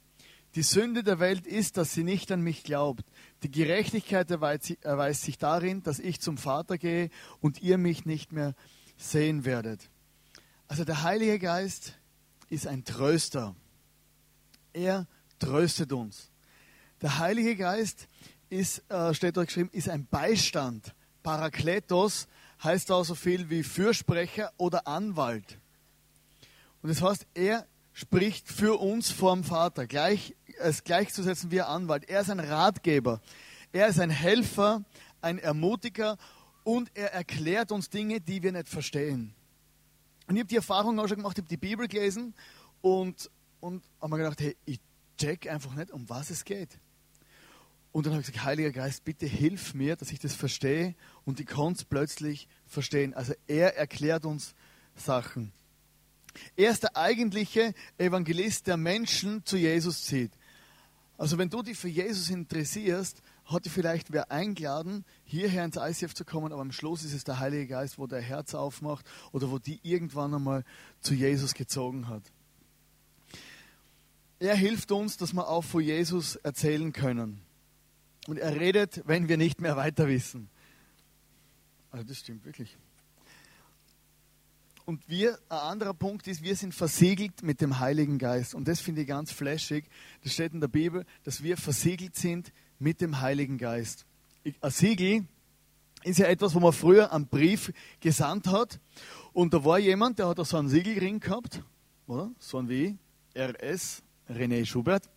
Die 0.56 0.62
Sünde 0.62 1.02
der 1.02 1.18
Welt 1.18 1.46
ist, 1.46 1.78
dass 1.78 1.94
sie 1.94 2.04
nicht 2.04 2.30
an 2.30 2.42
mich 2.42 2.64
glaubt. 2.64 3.06
Die 3.44 3.50
Gerechtigkeit 3.50 4.30
erweist 4.30 5.22
sich 5.22 5.38
darin, 5.38 5.82
dass 5.82 6.00
ich 6.00 6.20
zum 6.20 6.36
Vater 6.36 6.76
gehe 6.76 7.08
und 7.40 7.62
ihr 7.62 7.78
mich 7.78 8.04
nicht 8.04 8.30
mehr 8.32 8.54
sehen 8.98 9.46
werdet. 9.46 9.88
Also 10.68 10.84
der 10.84 11.02
Heilige 11.02 11.38
Geist 11.38 11.98
ist 12.52 12.66
ein 12.66 12.84
Tröster. 12.84 13.56
Er 14.74 15.06
tröstet 15.38 15.90
uns. 15.92 16.30
Der 17.00 17.18
Heilige 17.18 17.56
Geist 17.56 18.08
ist, 18.50 18.82
äh, 18.90 19.14
steht 19.14 19.38
dort 19.38 19.46
geschrieben, 19.46 19.70
ist 19.72 19.88
ein 19.88 20.06
Beistand. 20.06 20.94
Parakletos 21.22 22.28
heißt 22.62 22.90
auch 22.90 23.04
so 23.04 23.14
viel 23.14 23.48
wie 23.48 23.62
Fürsprecher 23.62 24.52
oder 24.58 24.86
Anwalt. 24.86 25.58
Und 26.82 26.90
das 26.90 27.00
heißt, 27.00 27.26
er 27.32 27.66
spricht 27.94 28.48
für 28.48 28.78
uns 28.78 29.10
vorm 29.10 29.44
Vater, 29.44 29.86
gleich, 29.86 30.36
als 30.60 30.84
gleichzusetzen 30.84 31.50
wie 31.50 31.62
ein 31.62 31.68
Anwalt. 31.68 32.04
Er 32.08 32.20
ist 32.20 32.30
ein 32.30 32.40
Ratgeber, 32.40 33.22
er 33.72 33.88
ist 33.88 33.98
ein 33.98 34.10
Helfer, 34.10 34.84
ein 35.22 35.38
Ermutiger 35.38 36.18
und 36.64 36.90
er 36.94 37.14
erklärt 37.14 37.72
uns 37.72 37.88
Dinge, 37.88 38.20
die 38.20 38.42
wir 38.42 38.52
nicht 38.52 38.68
verstehen. 38.68 39.34
Und 40.32 40.36
ich 40.36 40.40
habe 40.44 40.48
die 40.48 40.56
Erfahrung 40.56 40.98
auch 40.98 41.08
schon 41.08 41.18
gemacht, 41.18 41.36
habe 41.36 41.46
die 41.46 41.58
Bibel 41.58 41.86
gelesen 41.86 42.32
und, 42.80 43.30
und 43.60 43.84
habe 44.00 44.12
mir 44.12 44.16
gedacht, 44.16 44.40
hey, 44.40 44.56
ich 44.64 44.80
check 45.18 45.46
einfach 45.46 45.74
nicht, 45.74 45.90
um 45.90 46.08
was 46.08 46.30
es 46.30 46.46
geht. 46.46 46.78
Und 47.92 48.06
dann 48.06 48.14
habe 48.14 48.22
ich 48.22 48.28
gesagt, 48.28 48.46
Heiliger 48.46 48.72
Geist, 48.72 49.04
bitte 49.04 49.26
hilf 49.26 49.74
mir, 49.74 49.94
dass 49.94 50.10
ich 50.10 50.20
das 50.20 50.34
verstehe 50.34 50.94
und 51.26 51.38
ich 51.38 51.44
kann 51.44 51.74
es 51.74 51.84
plötzlich 51.84 52.48
verstehen. 52.64 53.12
Also 53.12 53.34
er 53.46 53.76
erklärt 53.76 54.24
uns 54.24 54.54
Sachen. 54.96 55.52
Er 56.56 56.70
ist 56.70 56.84
der 56.84 56.96
eigentliche 56.96 57.74
Evangelist, 57.98 58.68
der 58.68 58.78
Menschen 58.78 59.44
zu 59.44 59.58
Jesus 59.58 60.02
zieht. 60.04 60.32
Also 61.18 61.36
wenn 61.36 61.50
du 61.50 61.60
dich 61.60 61.76
für 61.76 61.88
Jesus 61.88 62.30
interessierst, 62.30 63.22
hat 63.52 63.64
dich 63.64 63.72
vielleicht 63.72 64.12
wer 64.12 64.30
eingeladen, 64.30 65.04
hierher 65.24 65.64
ins 65.64 65.76
ICF 65.76 66.14
zu 66.14 66.24
kommen, 66.24 66.52
aber 66.52 66.62
am 66.62 66.72
Schluss 66.72 67.04
ist 67.04 67.12
es 67.12 67.24
der 67.24 67.38
Heilige 67.38 67.66
Geist, 67.66 67.98
wo 67.98 68.06
der 68.06 68.20
Herz 68.20 68.54
aufmacht 68.54 69.06
oder 69.32 69.50
wo 69.50 69.58
die 69.58 69.80
irgendwann 69.82 70.34
einmal 70.34 70.64
zu 71.00 71.14
Jesus 71.14 71.54
gezogen 71.54 72.08
hat. 72.08 72.22
Er 74.38 74.56
hilft 74.56 74.90
uns, 74.90 75.16
dass 75.16 75.32
wir 75.32 75.48
auch 75.48 75.62
von 75.62 75.82
Jesus 75.82 76.36
erzählen 76.36 76.92
können. 76.92 77.40
Und 78.26 78.38
er 78.38 78.58
redet, 78.58 79.02
wenn 79.06 79.28
wir 79.28 79.36
nicht 79.36 79.60
mehr 79.60 79.76
weiter 79.76 80.08
wissen. 80.08 80.48
Also 81.90 82.04
das 82.04 82.18
stimmt 82.18 82.44
wirklich. 82.44 82.76
Und 84.84 85.08
wir, 85.08 85.38
ein 85.48 85.58
anderer 85.58 85.94
Punkt 85.94 86.26
ist, 86.26 86.42
wir 86.42 86.56
sind 86.56 86.74
versiegelt 86.74 87.42
mit 87.42 87.60
dem 87.60 87.78
Heiligen 87.78 88.18
Geist. 88.18 88.54
Und 88.54 88.66
das 88.66 88.80
finde 88.80 89.02
ich 89.02 89.06
ganz 89.06 89.30
flashig. 89.30 89.84
Das 90.24 90.32
steht 90.32 90.52
in 90.52 90.60
der 90.60 90.68
Bibel, 90.68 91.06
dass 91.24 91.42
wir 91.42 91.56
versiegelt 91.56 92.16
sind 92.16 92.52
mit 92.82 93.00
dem 93.00 93.20
Heiligen 93.20 93.58
Geist. 93.58 94.06
Ein 94.60 94.70
Siegel 94.70 95.24
ist 96.02 96.18
ja 96.18 96.26
etwas, 96.26 96.54
wo 96.54 96.60
man 96.60 96.72
früher 96.72 97.12
einen 97.12 97.28
Brief 97.28 97.72
gesandt 98.00 98.48
hat. 98.48 98.80
Und 99.32 99.54
da 99.54 99.64
war 99.64 99.78
jemand, 99.78 100.18
der 100.18 100.26
hat 100.26 100.44
so 100.44 100.56
einen 100.56 100.68
Siegelring 100.68 101.20
gehabt, 101.20 101.62
oder? 102.08 102.32
So 102.38 102.58
ein 102.58 102.68
wie 102.68 102.98
RS, 103.36 104.02
René 104.28 104.66
Schubert. 104.66 105.08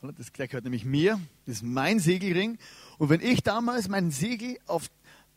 Das 0.00 0.32
gehört 0.32 0.64
nämlich 0.64 0.84
mir, 0.84 1.20
das 1.46 1.56
ist 1.56 1.62
mein 1.62 2.00
Siegelring. 2.00 2.58
Und 2.98 3.10
wenn 3.10 3.20
ich 3.20 3.42
damals 3.42 3.88
mein 3.88 4.10
Siegel 4.10 4.58
auf, 4.66 4.90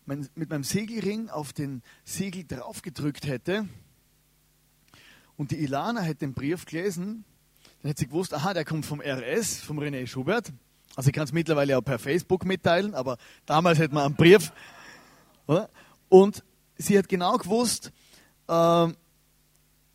mein, 0.05 0.27
mit 0.33 0.49
meinem 0.49 0.63
Siegelring 0.63 1.29
auf 1.29 1.53
den 1.53 1.83
Siegel 2.03 2.43
draufgedrückt 2.43 3.27
hätte 3.27 3.67
und 5.37 5.51
die 5.51 5.57
Ilana 5.57 6.01
hätte 6.01 6.25
den 6.25 6.33
Brief 6.33 6.65
gelesen, 6.65 7.23
dann 7.81 7.89
hätte 7.89 8.01
sie 8.01 8.07
gewusst, 8.07 8.33
aha, 8.33 8.53
der 8.53 8.65
kommt 8.65 8.85
vom 8.85 8.99
RS, 8.99 9.61
vom 9.61 9.79
René 9.79 10.07
Schubert. 10.07 10.51
Also 10.95 11.09
ich 11.09 11.13
kann 11.13 11.23
es 11.23 11.31
mittlerweile 11.31 11.77
auch 11.77 11.81
per 11.81 11.99
Facebook 11.99 12.45
mitteilen, 12.45 12.93
aber 12.95 13.17
damals 13.45 13.79
hätte 13.79 13.93
man 13.93 14.05
einen 14.05 14.15
Brief. 14.15 14.51
Oder? 15.47 15.69
Und 16.09 16.43
sie 16.77 16.97
hat 16.97 17.07
genau 17.07 17.37
gewusst, 17.37 17.91
äh, 18.49 18.87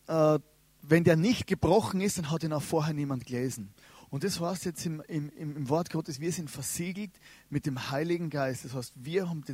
äh, 0.09 0.39
wenn 0.83 1.05
der 1.05 1.17
nicht 1.17 1.47
gebrochen 1.47 2.01
ist, 2.01 2.19
dann 2.19 2.31
hat 2.31 2.45
ihn 2.45 2.53
auch 2.53 2.63
vorher 2.63 2.95
niemand 2.95 3.27
gelesen. 3.27 3.73
Und 4.11 4.25
das 4.25 4.41
heißt 4.41 4.65
jetzt 4.65 4.87
im, 4.87 5.01
im, 5.09 5.31
im, 5.37 5.69
Wort 5.69 5.91
Gottes, 5.91 6.21
wir 6.21 6.31
sind 6.31 6.51
versiegelt 6.51 7.11
mit 7.51 7.67
dem 7.67 7.91
Heiligen 7.91 8.31
Geist. 8.31 8.65
Das 8.65 8.75
heißt, 8.75 8.93
wir 8.97 9.29
haben 9.29 9.45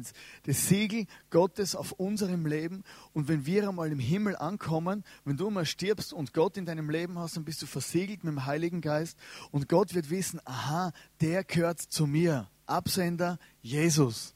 das, 0.44 0.68
Siegel 0.68 1.06
Gottes 1.30 1.74
auf 1.74 1.92
unserem 1.92 2.46
Leben. 2.46 2.84
Und 3.12 3.28
wenn 3.28 3.46
wir 3.46 3.68
einmal 3.68 3.90
im 3.90 3.98
Himmel 3.98 4.36
ankommen, 4.36 5.04
wenn 5.24 5.36
du 5.36 5.50
mal 5.50 5.64
stirbst 5.64 6.12
und 6.12 6.34
Gott 6.34 6.56
in 6.56 6.66
deinem 6.66 6.90
Leben 6.90 7.18
hast, 7.18 7.36
dann 7.36 7.44
bist 7.44 7.62
du 7.62 7.66
versiegelt 7.66 8.24
mit 8.24 8.32
dem 8.32 8.44
Heiligen 8.44 8.80
Geist. 8.80 9.18
Und 9.50 9.68
Gott 9.68 9.94
wird 9.94 10.10
wissen, 10.10 10.40
aha, 10.44 10.92
der 11.20 11.44
gehört 11.44 11.80
zu 11.80 12.06
mir. 12.06 12.48
Absender 12.66 13.38
Jesus. 13.62 14.34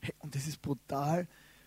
Hey, 0.00 0.14
und 0.18 0.34
das 0.34 0.46
ist 0.46 0.60
brutal 0.60 1.26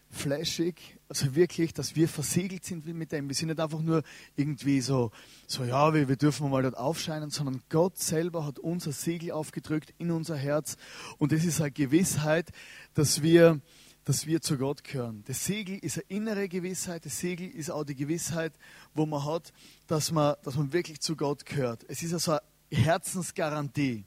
flashig, 0.09 0.96
also 1.09 1.35
wirklich, 1.35 1.73
dass 1.73 1.95
wir 1.95 2.09
versiegelt 2.09 2.65
sind 2.65 2.85
mit 2.85 3.11
dem. 3.11 3.27
Wir 3.29 3.35
sind 3.35 3.47
nicht 3.47 3.59
einfach 3.59 3.81
nur 3.81 4.03
irgendwie 4.35 4.81
so, 4.81 5.11
so 5.47 5.63
ja, 5.63 5.93
wir, 5.93 6.07
wir 6.09 6.17
dürfen 6.17 6.49
mal 6.49 6.61
dort 6.61 6.77
aufscheinen, 6.77 7.29
sondern 7.29 7.61
Gott 7.69 7.97
selber 7.97 8.45
hat 8.45 8.59
unser 8.59 8.91
Siegel 8.91 9.31
aufgedrückt 9.31 9.93
in 9.97 10.11
unser 10.11 10.35
Herz. 10.35 10.77
Und 11.17 11.31
das 11.31 11.45
ist 11.45 11.61
eine 11.61 11.71
Gewissheit, 11.71 12.51
dass 12.93 13.21
wir, 13.21 13.61
dass 14.03 14.25
wir 14.25 14.41
zu 14.41 14.57
Gott 14.57 14.83
gehören. 14.83 15.23
Das 15.27 15.45
Siegel 15.45 15.77
ist 15.77 15.97
eine 15.97 16.05
innere 16.09 16.49
Gewissheit, 16.49 17.05
das 17.05 17.19
Siegel 17.19 17.47
ist 17.47 17.71
auch 17.71 17.85
die 17.85 17.95
Gewissheit, 17.95 18.53
wo 18.93 19.05
man 19.05 19.23
hat, 19.23 19.53
dass 19.87 20.11
man, 20.11 20.35
dass 20.43 20.55
man 20.55 20.73
wirklich 20.73 20.99
zu 20.99 21.15
Gott 21.15 21.45
gehört. 21.45 21.85
Es 21.87 22.03
ist 22.03 22.13
also 22.13 22.33
eine 22.33 22.41
Herzensgarantie. 22.69 24.03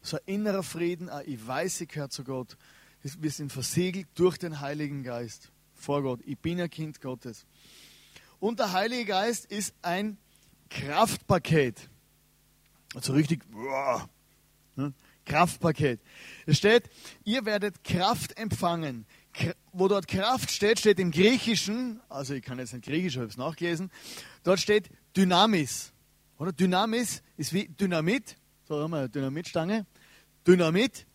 So 0.00 0.16
ein 0.16 0.22
innerer 0.26 0.62
Frieden, 0.62 1.10
ich 1.26 1.46
weiß, 1.46 1.82
ich 1.82 1.88
gehöre 1.88 2.10
zu 2.10 2.24
Gott 2.24 2.56
wir 3.20 3.30
sind 3.30 3.52
versiegelt 3.52 4.08
durch 4.14 4.38
den 4.38 4.60
Heiligen 4.60 5.02
Geist 5.02 5.50
vor 5.84 6.02
Gott. 6.02 6.20
Ich 6.26 6.38
bin 6.38 6.60
ein 6.60 6.70
Kind 6.70 7.00
Gottes. 7.00 7.46
Und 8.40 8.58
der 8.58 8.72
Heilige 8.72 9.04
Geist 9.04 9.46
ist 9.46 9.74
ein 9.82 10.18
Kraftpaket. 10.70 11.88
Also 12.94 13.12
richtig, 13.12 13.42
wow, 13.52 14.08
ne? 14.76 14.92
Kraftpaket. 15.24 16.00
Es 16.46 16.58
steht, 16.58 16.90
ihr 17.24 17.44
werdet 17.44 17.82
Kraft 17.84 18.36
empfangen. 18.36 19.06
Wo 19.72 19.88
dort 19.88 20.06
Kraft 20.06 20.50
steht, 20.50 20.78
steht 20.78 21.00
im 21.00 21.10
Griechischen, 21.10 22.00
also 22.08 22.34
ich 22.34 22.42
kann 22.42 22.58
jetzt 22.58 22.72
nicht 22.72 22.84
Griechisch, 22.84 23.16
habe 23.16 23.26
es 23.26 23.36
nachgelesen, 23.36 23.90
dort 24.44 24.60
steht 24.60 24.90
Dynamis. 25.16 25.92
Oder 26.38 26.52
Dynamis 26.52 27.22
ist 27.36 27.52
wie 27.52 27.68
Dynamit. 27.68 28.36
So 28.64 28.82
haben 28.82 28.90
wir 28.90 29.08
Dynamitstange. 29.08 29.86
Dynamit 30.46 31.06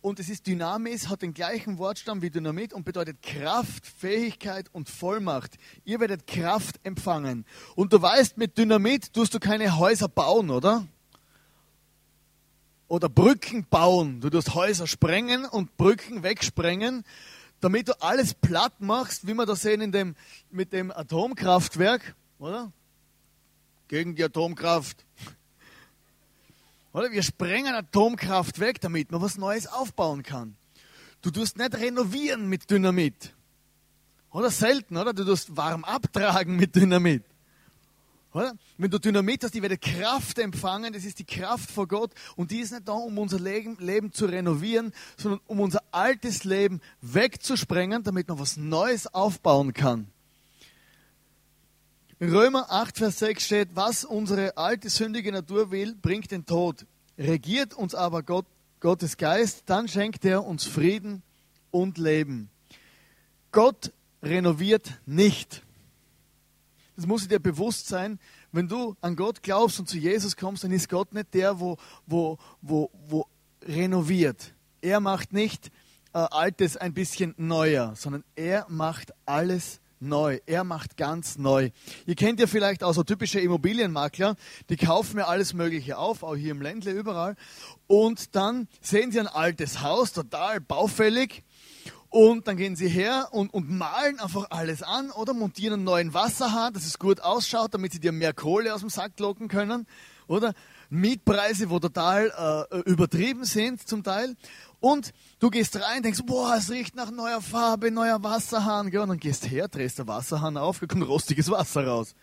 und 0.00 0.20
es 0.20 0.28
ist 0.28 0.46
Dynamis, 0.46 1.08
hat 1.08 1.22
den 1.22 1.34
gleichen 1.34 1.78
Wortstamm 1.78 2.22
wie 2.22 2.30
Dynamit 2.30 2.72
und 2.72 2.84
bedeutet 2.84 3.20
Kraft, 3.22 3.86
Fähigkeit 3.86 4.68
und 4.72 4.88
Vollmacht. 4.88 5.56
Ihr 5.84 5.98
werdet 6.00 6.26
Kraft 6.26 6.78
empfangen. 6.84 7.44
Und 7.74 7.92
du 7.92 8.00
weißt, 8.00 8.38
mit 8.38 8.56
Dynamit 8.56 9.12
tust 9.12 9.34
du 9.34 9.40
keine 9.40 9.76
Häuser 9.76 10.08
bauen, 10.08 10.50
oder? 10.50 10.86
Oder 12.86 13.08
Brücken 13.08 13.66
bauen. 13.68 14.20
Du 14.20 14.30
tust 14.30 14.54
Häuser 14.54 14.86
sprengen 14.86 15.44
und 15.44 15.76
Brücken 15.76 16.22
wegsprengen, 16.22 17.04
damit 17.60 17.88
du 17.88 18.00
alles 18.00 18.34
platt 18.34 18.80
machst, 18.80 19.26
wie 19.26 19.34
wir 19.34 19.46
das 19.46 19.62
sehen 19.62 19.80
in 19.80 19.90
dem, 19.90 20.14
mit 20.50 20.72
dem 20.72 20.92
Atomkraftwerk, 20.92 22.14
oder? 22.38 22.72
Gegen 23.88 24.14
die 24.14 24.22
Atomkraft. 24.22 25.04
Oder? 26.92 27.10
Wir 27.10 27.22
sprengen 27.22 27.74
Atomkraft 27.74 28.60
weg, 28.60 28.80
damit 28.80 29.10
man 29.10 29.20
was 29.20 29.38
Neues 29.38 29.66
aufbauen 29.66 30.22
kann. 30.22 30.56
Du 31.22 31.30
tust 31.30 31.58
nicht 31.58 31.74
renovieren 31.74 32.48
mit 32.48 32.70
Dynamit. 32.70 33.34
Oder 34.30 34.50
selten, 34.50 34.96
oder? 34.96 35.12
Du 35.12 35.24
tust 35.24 35.56
warm 35.56 35.84
abtragen 35.84 36.56
mit 36.56 36.76
Dynamit. 36.76 37.24
Oder? 38.32 38.54
Wenn 38.76 38.90
du 38.90 38.98
Dynamit 38.98 39.42
hast, 39.42 39.54
die 39.54 39.62
werde 39.62 39.78
Kraft 39.78 40.38
empfangen, 40.38 40.92
das 40.92 41.04
ist 41.04 41.18
die 41.18 41.24
Kraft 41.24 41.70
vor 41.70 41.88
Gott 41.88 42.12
und 42.36 42.50
die 42.50 42.60
ist 42.60 42.72
nicht 42.72 42.86
da, 42.86 42.92
um 42.92 43.18
unser 43.18 43.40
Leben, 43.40 43.76
Leben 43.80 44.12
zu 44.12 44.26
renovieren, 44.26 44.92
sondern 45.16 45.40
um 45.46 45.60
unser 45.60 45.82
altes 45.90 46.44
Leben 46.44 46.80
wegzusprengen, 47.00 48.02
damit 48.02 48.28
man 48.28 48.38
was 48.38 48.56
Neues 48.56 49.12
aufbauen 49.12 49.72
kann. 49.72 50.08
In 52.20 52.34
Römer 52.34 52.66
8, 52.68 52.98
Vers 52.98 53.20
6 53.20 53.44
steht, 53.44 53.68
was 53.74 54.04
unsere 54.04 54.56
alte 54.56 54.90
sündige 54.90 55.30
Natur 55.30 55.70
will, 55.70 55.94
bringt 55.94 56.32
den 56.32 56.44
Tod. 56.44 56.84
Regiert 57.16 57.74
uns 57.74 57.94
aber 57.94 58.24
Gott, 58.24 58.46
Gottes 58.80 59.18
Geist, 59.18 59.62
dann 59.66 59.86
schenkt 59.86 60.24
er 60.24 60.44
uns 60.44 60.64
Frieden 60.64 61.22
und 61.70 61.96
Leben. 61.96 62.50
Gott 63.52 63.92
renoviert 64.20 65.00
nicht. 65.06 65.62
Das 66.96 67.06
muss 67.06 67.28
dir 67.28 67.38
bewusst 67.38 67.86
sein. 67.86 68.18
Wenn 68.50 68.66
du 68.66 68.96
an 69.00 69.14
Gott 69.14 69.44
glaubst 69.44 69.78
und 69.78 69.88
zu 69.88 69.96
Jesus 69.96 70.36
kommst, 70.36 70.64
dann 70.64 70.72
ist 70.72 70.88
Gott 70.88 71.14
nicht 71.14 71.32
der, 71.34 71.60
wo, 71.60 71.76
wo, 72.04 72.36
wo, 72.62 72.90
wo 73.06 73.28
renoviert. 73.62 74.54
Er 74.80 74.98
macht 74.98 75.32
nicht 75.32 75.70
äh, 76.12 76.18
Altes 76.18 76.76
ein 76.76 76.94
bisschen 76.94 77.34
neuer, 77.36 77.94
sondern 77.94 78.24
er 78.34 78.66
macht 78.68 79.12
alles 79.24 79.78
neu. 80.00 80.38
Er 80.46 80.64
macht 80.64 80.96
ganz 80.96 81.38
neu. 81.38 81.70
Ihr 82.06 82.14
kennt 82.14 82.40
ja 82.40 82.46
vielleicht 82.46 82.82
auch 82.84 82.92
so 82.92 83.02
typische 83.02 83.40
Immobilienmakler, 83.40 84.36
die 84.68 84.76
kaufen 84.76 85.16
mir 85.16 85.26
alles 85.26 85.54
Mögliche 85.54 85.98
auf, 85.98 86.22
auch 86.22 86.36
hier 86.36 86.52
im 86.52 86.62
Ländle 86.62 86.92
überall. 86.92 87.36
Und 87.86 88.34
dann 88.36 88.68
sehen 88.80 89.12
sie 89.12 89.20
ein 89.20 89.26
altes 89.26 89.82
Haus, 89.82 90.12
total 90.12 90.60
baufällig. 90.60 91.42
Und 92.10 92.48
dann 92.48 92.56
gehen 92.56 92.74
sie 92.74 92.88
her 92.88 93.28
und, 93.32 93.52
und 93.52 93.68
malen 93.70 94.18
einfach 94.18 94.46
alles 94.50 94.82
an 94.82 95.10
oder 95.10 95.34
montieren 95.34 95.74
einen 95.74 95.84
neuen 95.84 96.14
Wasserhahn, 96.14 96.72
dass 96.72 96.86
es 96.86 96.98
gut 96.98 97.20
ausschaut, 97.20 97.74
damit 97.74 97.92
sie 97.92 98.00
dir 98.00 98.12
mehr 98.12 98.32
Kohle 98.32 98.74
aus 98.74 98.80
dem 98.80 98.88
Sack 98.88 99.20
locken 99.20 99.48
können. 99.48 99.86
Oder 100.26 100.54
Mietpreise, 100.90 101.70
wo 101.70 101.78
total 101.78 102.66
äh, 102.70 102.78
übertrieben 102.90 103.44
sind 103.44 103.86
zum 103.86 104.02
Teil. 104.02 104.36
Und 104.80 105.12
du 105.38 105.50
gehst 105.50 105.80
rein, 105.80 106.02
denkst, 106.02 106.22
boah, 106.24 106.54
es 106.56 106.70
riecht 106.70 106.94
nach 106.94 107.10
neuer 107.10 107.42
Farbe, 107.42 107.90
neuer 107.90 108.22
Wasserhahn. 108.22 108.86
Und 108.86 109.08
dann 109.08 109.18
gehst 109.18 109.50
her, 109.50 109.68
drehst 109.68 109.98
der 109.98 110.06
Wasserhahn 110.06 110.56
auf, 110.56 110.80
kommt 110.88 111.06
rostiges 111.06 111.50
Wasser 111.50 111.86
raus. 111.86 112.14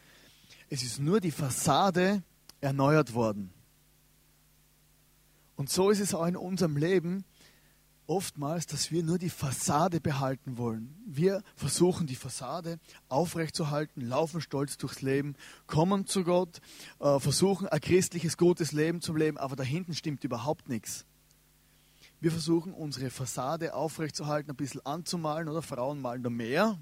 Es 0.69 0.81
ist 0.83 0.99
nur 0.99 1.19
die 1.19 1.31
Fassade 1.31 2.23
erneuert 2.61 3.13
worden. 3.13 3.51
Und 5.55 5.69
so 5.69 5.89
ist 5.89 5.99
es 5.99 6.13
auch 6.13 6.25
in 6.25 6.35
unserem 6.35 6.75
Leben 6.75 7.23
oftmals, 8.07 8.67
dass 8.67 8.91
wir 8.91 9.03
nur 9.03 9.17
die 9.17 9.29
Fassade 9.29 9.99
behalten 9.99 10.57
wollen. 10.57 10.95
Wir 11.05 11.43
versuchen 11.55 12.07
die 12.07 12.15
Fassade 12.15 12.79
aufrechtzuerhalten, 13.09 14.01
laufen 14.01 14.41
stolz 14.41 14.77
durchs 14.77 15.01
Leben, 15.01 15.35
kommen 15.67 16.05
zu 16.05 16.23
Gott, 16.23 16.61
äh, 16.99 17.19
versuchen 17.19 17.67
ein 17.67 17.81
christliches, 17.81 18.37
gutes 18.37 18.71
Leben 18.71 19.01
zu 19.01 19.15
leben, 19.15 19.37
aber 19.37 19.55
dahinten 19.55 19.93
stimmt 19.93 20.23
überhaupt 20.23 20.69
nichts. 20.69 21.05
Wir 22.19 22.31
versuchen 22.31 22.73
unsere 22.73 23.09
Fassade 23.09 23.73
aufrechtzuerhalten, 23.73 24.51
ein 24.51 24.55
bisschen 24.55 24.85
anzumalen, 24.85 25.49
oder 25.49 25.61
Frauen 25.61 26.01
malen 26.01 26.23
da 26.23 26.29
mehr. 26.29 26.79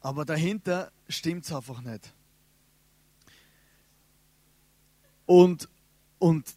Aber 0.00 0.24
dahinter 0.24 0.90
stimmt 1.08 1.44
es 1.44 1.52
einfach 1.52 1.82
nicht. 1.82 2.12
Und, 5.26 5.68
und 6.18 6.56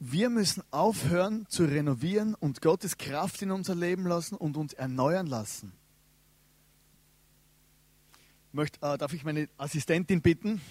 wir 0.00 0.30
müssen 0.30 0.62
aufhören 0.70 1.46
zu 1.48 1.64
renovieren 1.64 2.34
und 2.34 2.62
Gottes 2.62 2.96
Kraft 2.96 3.42
in 3.42 3.50
unser 3.50 3.74
Leben 3.74 4.06
lassen 4.06 4.34
und 4.34 4.56
uns 4.56 4.72
erneuern 4.72 5.26
lassen. 5.26 5.72
Ich 8.48 8.54
möchte, 8.54 8.80
äh, 8.80 8.96
darf 8.96 9.12
ich 9.12 9.24
meine 9.24 9.48
Assistentin 9.58 10.22
bitten? 10.22 10.62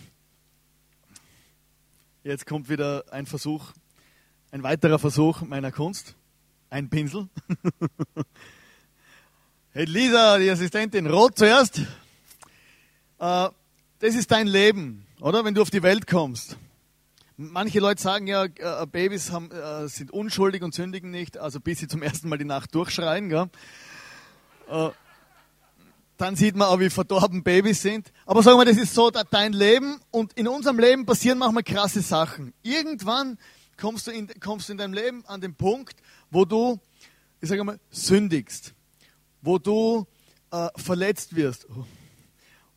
Jetzt 2.23 2.47
kommt 2.47 2.69
wieder 2.69 3.05
ein 3.11 3.27
Versuch, 3.27 3.71
ein 4.51 4.63
weiterer 4.63 4.97
Versuch 4.97 5.43
meiner 5.43 5.71
Kunst. 5.71 6.15
Ein 6.71 6.89
Pinsel. 6.89 7.29
hey 9.73 9.85
Lisa, 9.85 10.39
die 10.39 10.49
Assistentin, 10.49 11.05
rot 11.05 11.37
zuerst. 11.37 11.81
Äh, 13.19 13.49
das 13.99 14.15
ist 14.15 14.31
dein 14.31 14.47
Leben, 14.47 15.05
oder? 15.19 15.45
Wenn 15.45 15.53
du 15.53 15.61
auf 15.61 15.69
die 15.69 15.83
Welt 15.83 16.07
kommst. 16.07 16.57
Manche 17.41 17.79
Leute 17.79 18.01
sagen 18.01 18.27
ja, 18.27 18.43
äh, 18.43 18.85
Babys 18.85 19.31
haben, 19.31 19.49
äh, 19.49 19.87
sind 19.87 20.11
unschuldig 20.11 20.61
und 20.61 20.73
sündigen 20.73 21.09
nicht, 21.09 21.37
also 21.37 21.61
bis 21.61 21.79
sie 21.79 21.87
zum 21.87 22.03
ersten 22.03 22.27
Mal 22.27 22.37
die 22.37 22.43
Nacht 22.43 22.75
durchschreien. 22.75 23.29
Gell? 23.29 23.49
Äh, 24.67 24.89
dann 26.17 26.35
sieht 26.35 26.57
man 26.57 26.67
auch, 26.67 26.81
wie 26.81 26.89
verdorben 26.89 27.41
Babys 27.41 27.81
sind. 27.81 28.11
Aber 28.25 28.43
sagen 28.43 28.57
wir, 28.57 28.65
das 28.65 28.75
ist 28.75 28.93
so 28.93 29.09
dein 29.09 29.53
Leben 29.53 30.01
und 30.11 30.33
in 30.33 30.49
unserem 30.49 30.79
Leben 30.79 31.05
passieren 31.05 31.37
manchmal 31.37 31.63
krasse 31.63 32.01
Sachen. 32.01 32.53
Irgendwann 32.61 33.37
kommst 33.77 34.07
du 34.07 34.11
in, 34.11 34.27
kommst 34.41 34.69
in 34.69 34.77
deinem 34.77 34.91
Leben 34.91 35.25
an 35.25 35.39
den 35.39 35.55
Punkt, 35.55 35.95
wo 36.31 36.43
du, 36.43 36.77
ich 37.39 37.47
sage 37.47 37.63
mal, 37.63 37.79
sündigst, 37.89 38.73
wo 39.41 39.57
du 39.57 40.05
äh, 40.51 40.67
verletzt 40.75 41.37
wirst, 41.37 41.67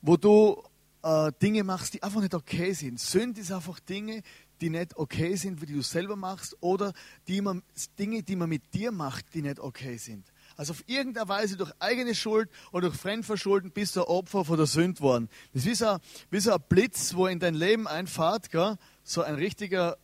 wo 0.02 0.16
du 0.16 0.62
äh, 1.02 1.32
Dinge 1.42 1.64
machst, 1.64 1.94
die 1.94 2.02
einfach 2.04 2.20
nicht 2.20 2.34
okay 2.34 2.72
sind. 2.74 3.00
Sünd 3.00 3.38
ist 3.38 3.50
einfach 3.50 3.80
Dinge, 3.80 4.22
die 4.62 4.70
nicht 4.70 4.96
okay 4.96 5.34
sind, 5.34 5.60
wie 5.60 5.66
du 5.66 5.82
selber 5.82 6.16
machst, 6.16 6.56
oder 6.60 6.94
die 7.26 7.40
man, 7.40 7.62
Dinge, 7.98 8.22
die 8.22 8.36
man 8.36 8.48
mit 8.48 8.72
dir 8.72 8.92
macht, 8.92 9.34
die 9.34 9.42
nicht 9.42 9.58
okay 9.58 9.96
sind. 9.96 10.32
Also 10.56 10.72
auf 10.72 10.84
irgendeine 10.86 11.28
Weise 11.28 11.56
durch 11.56 11.72
eigene 11.80 12.14
Schuld 12.14 12.48
oder 12.70 12.88
durch 12.88 13.00
Fremdverschulden 13.00 13.72
bist 13.72 13.96
du 13.96 14.06
Opfer 14.06 14.44
von 14.44 14.56
der 14.56 14.66
Sünde 14.66 15.00
worden. 15.00 15.28
Das 15.52 15.64
ist 15.64 15.68
wie 15.68 15.74
so, 15.74 15.96
wie 16.30 16.40
so 16.40 16.52
ein 16.52 16.62
Blitz, 16.68 17.14
wo 17.14 17.26
in 17.26 17.40
dein 17.40 17.54
Leben 17.54 17.88
einfahrt, 17.88 18.50
gell? 18.50 18.76
so 19.02 19.22
ein 19.22 19.34
richtiger, 19.34 19.98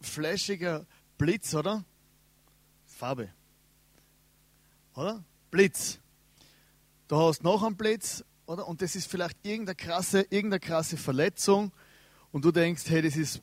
flashiger 0.00 0.86
Blitz, 1.16 1.54
oder? 1.54 1.84
Farbe. 2.86 3.30
Oder? 4.96 5.22
Blitz. 5.50 6.00
Du 7.06 7.16
hast 7.16 7.44
noch 7.44 7.62
einen 7.62 7.76
Blitz, 7.76 8.24
oder? 8.46 8.66
Und 8.66 8.82
das 8.82 8.96
ist 8.96 9.08
vielleicht 9.08 9.36
irgendeine 9.44 9.76
krasse, 9.76 10.22
irgendeine 10.30 10.60
krasse 10.60 10.96
Verletzung 10.96 11.72
und 12.32 12.44
du 12.44 12.50
denkst, 12.50 12.84
hey, 12.88 13.02
das 13.02 13.16
ist 13.16 13.42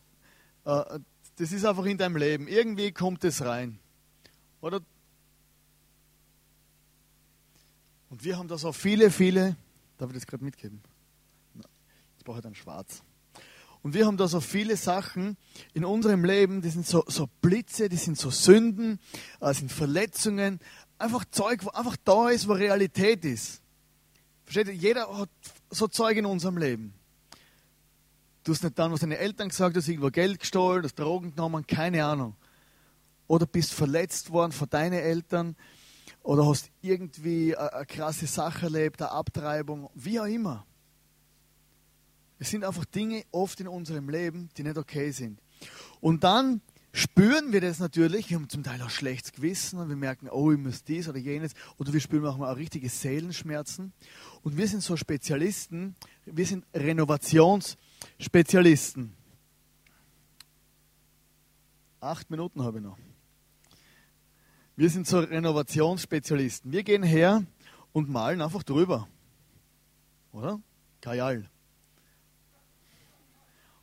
das 0.67 1.51
ist 1.51 1.63
einfach 1.63 1.85
in 1.85 1.97
deinem 1.97 2.17
Leben. 2.17 2.47
Irgendwie 2.47 2.91
kommt 2.91 3.23
es 3.23 3.43
rein. 3.43 3.79
Oder? 4.59 4.81
Und 8.09 8.23
wir 8.23 8.37
haben 8.37 8.49
da 8.49 8.57
so 8.57 8.73
viele, 8.73 9.09
viele, 9.11 9.55
darf 9.97 10.09
ich 10.09 10.15
das 10.15 10.27
gerade 10.27 10.43
mitgeben? 10.43 10.81
Jetzt 11.55 12.25
brauche 12.25 12.39
ich 12.39 12.43
dann 12.43 12.55
schwarz. 12.55 13.01
Und 13.81 13.93
wir 13.93 14.05
haben 14.05 14.17
da 14.17 14.27
so 14.27 14.41
viele 14.41 14.75
Sachen 14.75 15.37
in 15.73 15.85
unserem 15.85 16.25
Leben, 16.25 16.61
die 16.61 16.69
sind 16.69 16.85
so, 16.85 17.05
so 17.07 17.29
Blitze, 17.41 17.87
die 17.87 17.95
sind 17.95 18.17
so 18.17 18.29
Sünden, 18.29 18.99
äh, 19.39 19.53
sind 19.53 19.71
Verletzungen, 19.71 20.59
einfach 20.97 21.23
Zeug, 21.31 21.63
wo 21.63 21.69
einfach 21.69 21.95
da 22.03 22.29
ist, 22.29 22.49
wo 22.49 22.53
Realität 22.53 23.23
ist. 23.23 23.61
Versteht 24.43 24.67
ihr? 24.67 24.73
Jeder 24.73 25.17
hat 25.17 25.29
so 25.69 25.87
Zeug 25.87 26.17
in 26.17 26.25
unserem 26.25 26.57
Leben. 26.57 26.93
Du 28.47 28.53
hast 28.53 28.63
nicht 28.63 28.79
dann, 28.79 28.93
was 28.93 29.01
deine 29.01 29.17
Eltern 29.17 29.49
gesagt 29.49 29.75
hast, 29.75 29.89
irgendwo 29.89 30.09
Geld 30.09 30.39
gestohlen, 30.39 30.81
hast 30.81 30.97
Drogen 30.97 31.31
genommen, 31.31 31.67
keine 31.67 32.05
Ahnung. 32.05 32.33
Oder 33.27 33.45
bist 33.45 33.73
verletzt 33.73 34.31
worden 34.31 34.53
von 34.53 34.69
deinen 34.69 34.99
Eltern 34.99 35.57
oder 36.23 36.47
hast 36.47 36.71
irgendwie 36.81 37.57
eine, 37.57 37.85
krasse 37.85 38.25
Sache 38.25 38.67
erlebt, 38.67 39.01
eine 39.01 39.11
Abtreibung, 39.11 39.89
wie 39.95 40.17
auch 40.21 40.27
immer. 40.27 40.65
Es 42.39 42.49
sind 42.49 42.63
einfach 42.63 42.85
Dinge 42.85 43.25
oft 43.31 43.59
in 43.59 43.67
unserem 43.67 44.07
Leben, 44.07 44.47
die 44.55 44.63
nicht 44.63 44.77
okay 44.77 45.11
sind. 45.11 45.41
Und 45.99 46.23
dann 46.23 46.61
spüren 46.93 47.51
wir 47.51 47.59
das 47.59 47.79
natürlich, 47.79 48.29
wir 48.29 48.37
haben 48.37 48.47
zum 48.47 48.63
Teil 48.63 48.81
auch 48.81 48.89
schlechtes 48.89 49.33
Gewissen 49.33 49.77
und 49.77 49.89
wir 49.89 49.97
merken, 49.97 50.29
oh, 50.29 50.53
ich 50.53 50.57
muss 50.57 50.85
dies 50.85 51.09
oder 51.09 51.17
jenes, 51.17 51.51
oder 51.79 51.91
wir 51.91 51.99
spüren 51.99 52.25
auch 52.25 52.37
mal 52.37 52.53
richtige 52.53 52.87
Seelenschmerzen. 52.87 53.91
Und 54.41 54.55
wir 54.55 54.69
sind 54.69 54.83
so 54.83 54.95
Spezialisten, 54.95 55.97
wir 56.25 56.45
sind 56.45 56.65
Renovations- 56.73 57.75
Spezialisten. 58.19 59.13
Acht 61.99 62.29
Minuten 62.29 62.63
habe 62.63 62.77
ich 62.77 62.83
noch. 62.83 62.97
Wir 64.75 64.89
sind 64.89 65.07
so 65.07 65.19
Renovationsspezialisten. 65.19 66.71
Wir 66.71 66.83
gehen 66.83 67.03
her 67.03 67.43
und 67.93 68.09
malen 68.09 68.41
einfach 68.41 68.63
drüber. 68.63 69.07
Oder? 70.31 70.61
Kajal. 71.01 71.49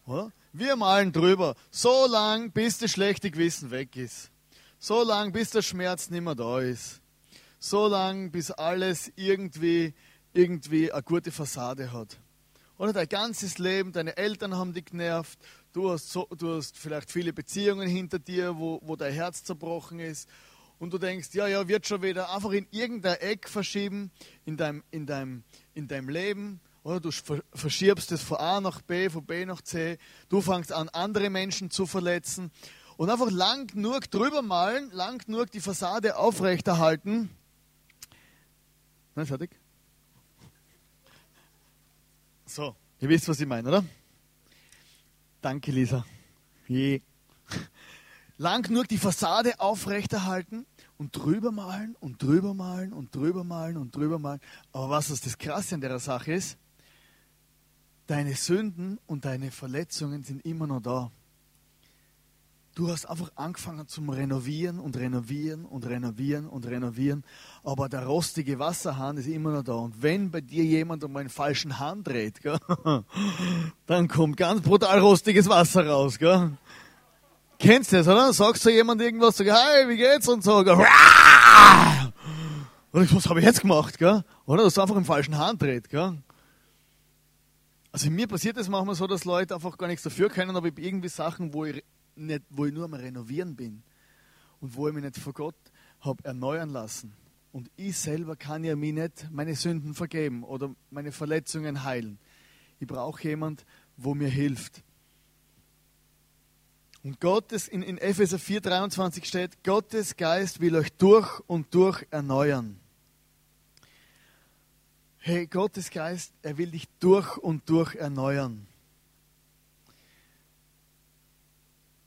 Oder? 0.06 0.32
Wir 0.52 0.76
malen 0.76 1.10
drüber. 1.10 1.56
So 1.72 2.06
lang, 2.06 2.52
bis 2.52 2.78
das 2.78 2.92
schlechte 2.92 3.30
Gewissen 3.32 3.72
weg 3.72 3.96
ist. 3.96 4.30
So 4.78 5.02
lang, 5.02 5.32
bis 5.32 5.50
der 5.50 5.62
Schmerz 5.62 6.10
nicht 6.10 6.22
mehr 6.22 6.36
da 6.36 6.60
ist. 6.60 7.00
So 7.58 7.88
lang, 7.88 8.30
bis 8.30 8.52
alles 8.52 9.10
irgendwie, 9.16 9.94
irgendwie 10.32 10.92
eine 10.92 11.02
gute 11.02 11.32
Fassade 11.32 11.92
hat. 11.92 12.20
Oder 12.84 12.92
dein 12.92 13.08
ganzes 13.08 13.56
Leben, 13.56 13.92
deine 13.92 14.14
Eltern 14.18 14.56
haben 14.56 14.74
dich 14.74 14.84
genervt, 14.84 15.38
du 15.72 15.90
hast, 15.90 16.12
so, 16.12 16.28
du 16.36 16.58
hast 16.58 16.76
vielleicht 16.76 17.10
viele 17.10 17.32
Beziehungen 17.32 17.88
hinter 17.88 18.18
dir, 18.18 18.58
wo, 18.58 18.78
wo 18.82 18.94
dein 18.94 19.14
Herz 19.14 19.42
zerbrochen 19.42 20.00
ist. 20.00 20.28
Und 20.78 20.92
du 20.92 20.98
denkst, 20.98 21.28
ja, 21.32 21.46
ja, 21.46 21.66
wird 21.66 21.86
schon 21.86 22.02
wieder 22.02 22.30
einfach 22.30 22.50
in 22.50 22.66
irgendein 22.70 23.16
Eck 23.20 23.48
verschieben 23.48 24.10
in 24.44 24.58
deinem, 24.58 24.84
in 24.90 25.06
deinem, 25.06 25.44
in 25.72 25.88
deinem 25.88 26.10
Leben. 26.10 26.60
Oder 26.82 27.00
du 27.00 27.10
verschiebst 27.54 28.12
es 28.12 28.20
von 28.20 28.36
A 28.36 28.60
nach 28.60 28.82
B, 28.82 29.08
von 29.08 29.24
B 29.24 29.46
nach 29.46 29.62
C. 29.62 29.96
Du 30.28 30.42
fängst 30.42 30.70
an, 30.70 30.90
andere 30.90 31.30
Menschen 31.30 31.70
zu 31.70 31.86
verletzen. 31.86 32.50
Und 32.98 33.08
einfach 33.08 33.30
lang 33.30 33.66
genug 33.68 34.10
drüber 34.10 34.42
malen, 34.42 34.90
lang 34.90 35.24
genug 35.24 35.50
die 35.50 35.60
Fassade 35.60 36.18
aufrechterhalten. 36.18 37.30
Nein, 39.14 39.24
fertig? 39.24 39.58
So, 42.46 42.76
ihr 43.00 43.08
wisst, 43.08 43.28
was 43.28 43.40
ich 43.40 43.46
meine, 43.46 43.68
oder? 43.68 43.84
Danke, 45.40 45.72
Lisa. 45.72 46.04
Je. 46.68 47.00
Lang 48.38 48.62
genug 48.62 48.88
die 48.88 48.98
Fassade 48.98 49.60
aufrechterhalten 49.60 50.66
und 50.98 51.16
drüber 51.16 51.52
malen 51.52 51.96
und 52.00 52.22
drüber 52.22 52.52
malen 52.52 52.92
und 52.92 53.14
drüber 53.14 53.44
malen 53.44 53.76
und 53.76 53.94
drüber 53.94 54.18
malen. 54.18 54.40
Aber 54.72 54.90
was 54.90 55.08
das 55.08 55.38
Krasse 55.38 55.76
an 55.76 55.80
der 55.80 55.98
Sache 55.98 56.32
ist, 56.32 56.58
deine 58.06 58.34
Sünden 58.34 58.98
und 59.06 59.24
deine 59.24 59.50
Verletzungen 59.50 60.22
sind 60.24 60.44
immer 60.44 60.66
noch 60.66 60.80
da. 60.80 61.10
Du 62.74 62.90
hast 62.90 63.08
einfach 63.08 63.30
angefangen 63.36 63.86
zum 63.86 64.08
Renovieren 64.08 64.80
und 64.80 64.96
Renovieren 64.96 65.64
und 65.64 65.86
Renovieren 65.86 66.48
und 66.48 66.66
Renovieren, 66.66 67.22
aber 67.62 67.88
der 67.88 68.04
rostige 68.04 68.58
Wasserhahn 68.58 69.16
ist 69.16 69.28
immer 69.28 69.52
noch 69.52 69.62
da. 69.62 69.74
Und 69.74 70.02
wenn 70.02 70.32
bei 70.32 70.40
dir 70.40 70.64
jemand 70.64 71.04
um 71.04 71.16
einen 71.16 71.28
falschen 71.28 71.78
Hahn 71.78 72.02
dreht, 72.02 72.40
gell, 72.42 72.58
dann 73.86 74.08
kommt 74.08 74.36
ganz 74.36 74.62
brutal 74.62 74.98
rostiges 74.98 75.48
Wasser 75.48 75.86
raus. 75.86 76.18
Gell? 76.18 76.50
Kennst 77.60 77.92
du 77.92 77.96
das, 77.98 78.08
oder? 78.08 78.32
Sagst 78.32 78.66
du 78.66 78.70
jemand 78.70 79.00
irgendwas, 79.00 79.36
sag, 79.36 79.46
hey, 79.46 79.88
wie 79.88 79.96
geht's? 79.96 80.26
Und 80.26 80.42
so, 80.42 80.64
gell, 80.64 80.76
was 82.90 83.28
habe 83.28 83.38
ich 83.38 83.46
jetzt 83.46 83.60
gemacht? 83.60 83.98
Gell? 83.98 84.24
Oder 84.46 84.64
dass 84.64 84.74
du 84.74 84.80
einfach 84.82 84.96
im 84.96 85.04
falschen 85.04 85.38
Hahn 85.38 85.58
dreht. 85.58 85.88
Gell? 85.88 86.18
Also 87.92 88.10
mir 88.10 88.26
passiert 88.26 88.56
es 88.56 88.68
manchmal 88.68 88.96
so, 88.96 89.06
dass 89.06 89.24
Leute 89.24 89.54
einfach 89.54 89.78
gar 89.78 89.86
nichts 89.86 90.02
dafür 90.02 90.28
können, 90.28 90.56
aber 90.56 90.66
ich 90.66 90.76
irgendwie 90.76 91.08
Sachen, 91.08 91.54
wo 91.54 91.66
ich 91.66 91.84
nicht, 92.16 92.42
wo 92.50 92.66
ich 92.66 92.72
nur 92.72 92.84
am 92.84 92.94
Renovieren 92.94 93.56
bin 93.56 93.82
und 94.60 94.76
wo 94.76 94.88
ich 94.88 94.94
mich 94.94 95.04
nicht 95.04 95.18
vor 95.18 95.32
Gott 95.32 95.56
habe 96.00 96.24
erneuern 96.24 96.70
lassen. 96.70 97.14
Und 97.52 97.70
ich 97.76 97.96
selber 97.96 98.36
kann 98.36 98.64
ja 98.64 98.74
mir 98.74 98.92
nicht 98.92 99.28
meine 99.30 99.54
Sünden 99.54 99.94
vergeben 99.94 100.42
oder 100.42 100.74
meine 100.90 101.12
Verletzungen 101.12 101.84
heilen. 101.84 102.18
Ich 102.80 102.86
brauche 102.86 103.22
jemand, 103.22 103.64
wo 103.96 104.14
mir 104.14 104.28
hilft. 104.28 104.82
Und 107.04 107.20
Gottes, 107.20 107.68
in, 107.68 107.82
in 107.82 107.98
Epheser 107.98 108.38
4,23 108.38 109.24
steht, 109.24 109.62
Gottes 109.62 110.16
Geist 110.16 110.60
will 110.60 110.74
euch 110.74 110.92
durch 110.94 111.38
und 111.46 111.72
durch 111.74 112.06
erneuern. 112.10 112.80
Hey, 115.18 115.46
Gottes 115.46 115.90
Geist, 115.90 116.32
er 116.42 116.58
will 116.58 116.70
dich 116.70 116.88
durch 117.00 117.36
und 117.36 117.68
durch 117.68 117.94
erneuern. 117.94 118.66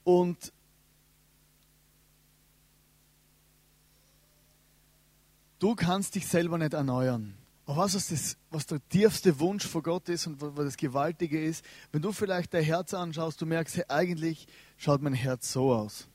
Und 0.08 0.54
du 5.60 5.76
kannst 5.76 6.15
dich 6.15 6.26
selber 6.28 6.58
nicht 6.58 6.74
erneuern. 6.74 7.34
Aber 7.65 7.80
was, 7.80 7.93
ist 7.93 8.13
das, 8.13 8.38
was 8.50 8.65
der 8.67 8.80
tiefste 8.88 9.38
Wunsch 9.41 9.67
vor 9.67 9.84
Gott 9.84 10.08
ist 10.08 10.26
und 10.26 10.39
was 10.39 10.54
das 10.56 10.78
Gewaltige 10.78 11.43
ist, 11.43 11.65
wenn 11.91 12.02
du 12.02 12.13
vielleicht 12.13 12.54
dein 12.54 12.63
Herz 12.63 12.93
anschaust, 12.93 13.41
du 13.41 13.46
merkst, 13.46 13.76
hey, 13.76 13.84
eigentlich 13.89 14.48
schaut 14.78 15.02
mein 15.02 15.12
Herz 15.12 15.52
so 15.52 15.74
aus. 15.74 16.08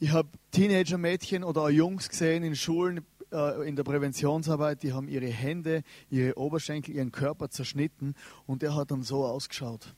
Ich 0.00 0.10
habe 0.12 0.30
Teenager-Mädchen 0.52 1.44
oder 1.44 1.64
auch 1.64 1.68
Jungs 1.68 2.08
gesehen 2.08 2.42
in 2.42 2.56
Schulen, 2.56 3.04
äh, 3.30 3.68
in 3.68 3.76
der 3.76 3.84
Präventionsarbeit, 3.84 4.82
die 4.82 4.94
haben 4.94 5.08
ihre 5.08 5.26
Hände, 5.26 5.82
ihre 6.08 6.38
Oberschenkel, 6.38 6.94
ihren 6.94 7.12
Körper 7.12 7.50
zerschnitten 7.50 8.14
und 8.46 8.62
der 8.62 8.74
hat 8.74 8.92
dann 8.92 9.02
so 9.02 9.26
ausgeschaut. 9.26 9.94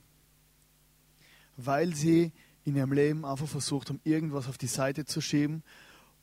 Weil 1.56 1.94
sie 1.94 2.32
in 2.70 2.76
ihrem 2.76 2.92
Leben 2.92 3.24
einfach 3.24 3.48
versucht 3.48 3.88
haben, 3.88 4.00
irgendwas 4.04 4.48
auf 4.48 4.56
die 4.56 4.68
Seite 4.68 5.04
zu 5.04 5.20
schieben 5.20 5.62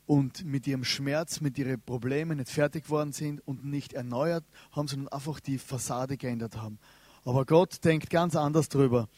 und 0.05 0.45
mit 0.45 0.65
ihrem 0.65 0.85
Schmerz, 0.85 1.41
mit 1.41 1.57
ihren 1.57 1.81
Problemen 1.81 2.37
nicht 2.37 2.49
fertig 2.49 2.85
geworden 2.85 3.11
sind 3.11 3.45
und 3.45 3.65
nicht 3.65 3.93
erneuert 3.93 4.45
haben, 4.71 4.87
sondern 4.87 5.09
einfach 5.09 5.39
die 5.39 5.57
Fassade 5.57 6.17
geändert 6.17 6.55
haben. 6.55 6.79
Aber 7.25 7.45
Gott 7.45 7.83
denkt 7.83 8.09
ganz 8.09 8.35
anders 8.35 8.69
drüber. 8.69 9.09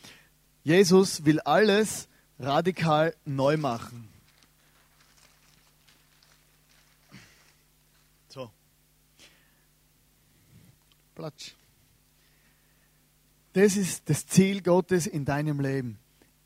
Jesus 0.63 1.23
will 1.25 1.39
alles 1.41 2.09
radikal 2.39 3.15
neu 3.23 3.57
machen. 3.57 4.09
So. 8.29 8.49
Platsch. 11.13 11.53
Das 13.53 13.75
ist 13.75 14.09
das 14.09 14.25
Ziel 14.25 14.61
Gottes 14.61 15.05
in 15.05 15.25
deinem 15.25 15.59
Leben. 15.59 15.99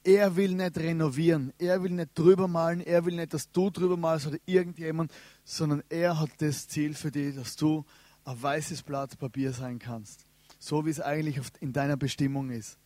Er 0.04 0.36
will 0.36 0.54
nicht 0.54 0.78
renovieren, 0.78 1.54
er 1.58 1.82
will 1.82 1.92
nicht 1.92 2.10
drüber 2.13 2.48
malen, 2.48 2.82
er 2.82 3.06
will 3.06 3.16
nicht, 3.16 3.34
dass 3.34 3.50
du 3.52 3.70
drüber 3.70 3.96
malst 3.96 4.28
oder 4.28 4.38
irgendjemand, 4.46 5.13
sondern 5.46 5.82
er 5.88 6.20
hat 6.20 6.30
das 6.39 6.68
Ziel 6.68 6.94
für 6.94 7.10
dich, 7.10 7.36
dass 7.36 7.56
du 7.56 7.86
ein 8.26 8.42
weißes 8.42 8.84
Blatt 8.84 9.18
Papier 9.18 9.54
sein 9.54 9.80
kannst. 9.80 10.26
So 10.60 10.86
wie 10.86 10.89
es 10.89 11.00
eigentlich 11.00 11.39
in 11.62 11.72
deiner 11.72 11.98
Bestimmung 11.98 12.50
ist. 12.50 12.78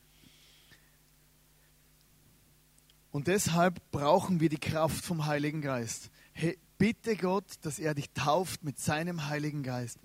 Und 3.11 3.27
deshalb 3.27 3.79
brauchen 3.91 4.39
wir 4.39 4.49
die 4.49 4.59
Kraft 4.59 5.03
vom 5.03 5.25
Heiligen 5.25 5.61
Geist. 5.61 6.11
Hey, 6.33 6.57
bitte 6.77 7.15
Gott, 7.15 7.45
dass 7.61 7.79
er 7.79 7.95
dich 7.95 8.11
tauft 8.11 8.63
mit 8.63 8.79
seinem 8.79 9.27
Heiligen 9.27 9.63
Geist. 9.63 9.97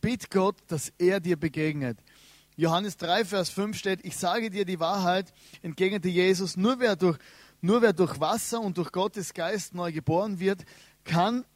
Bitte 0.00 0.28
Gott, 0.30 0.56
dass 0.68 0.92
er 0.98 1.18
dir 1.20 1.36
begegnet. 1.36 1.98
Johannes 2.60 2.98
3, 2.98 3.24
Vers 3.24 3.48
5 3.48 3.74
steht, 3.74 4.04
ich 4.04 4.18
sage 4.18 4.50
dir 4.50 4.66
die 4.66 4.78
Wahrheit, 4.78 5.32
entgegnete 5.62 6.10
Jesus, 6.10 6.58
nur 6.58 6.78
wer 6.78 6.94
durch, 6.94 7.16
nur 7.62 7.80
wer 7.80 7.94
durch 7.94 8.20
Wasser 8.20 8.60
und 8.60 8.76
durch 8.76 8.92
Gottes 8.92 9.32
Geist 9.32 9.74
neu 9.74 9.92
geboren 9.92 10.40
wird, 10.40 10.66
kann 11.04 11.46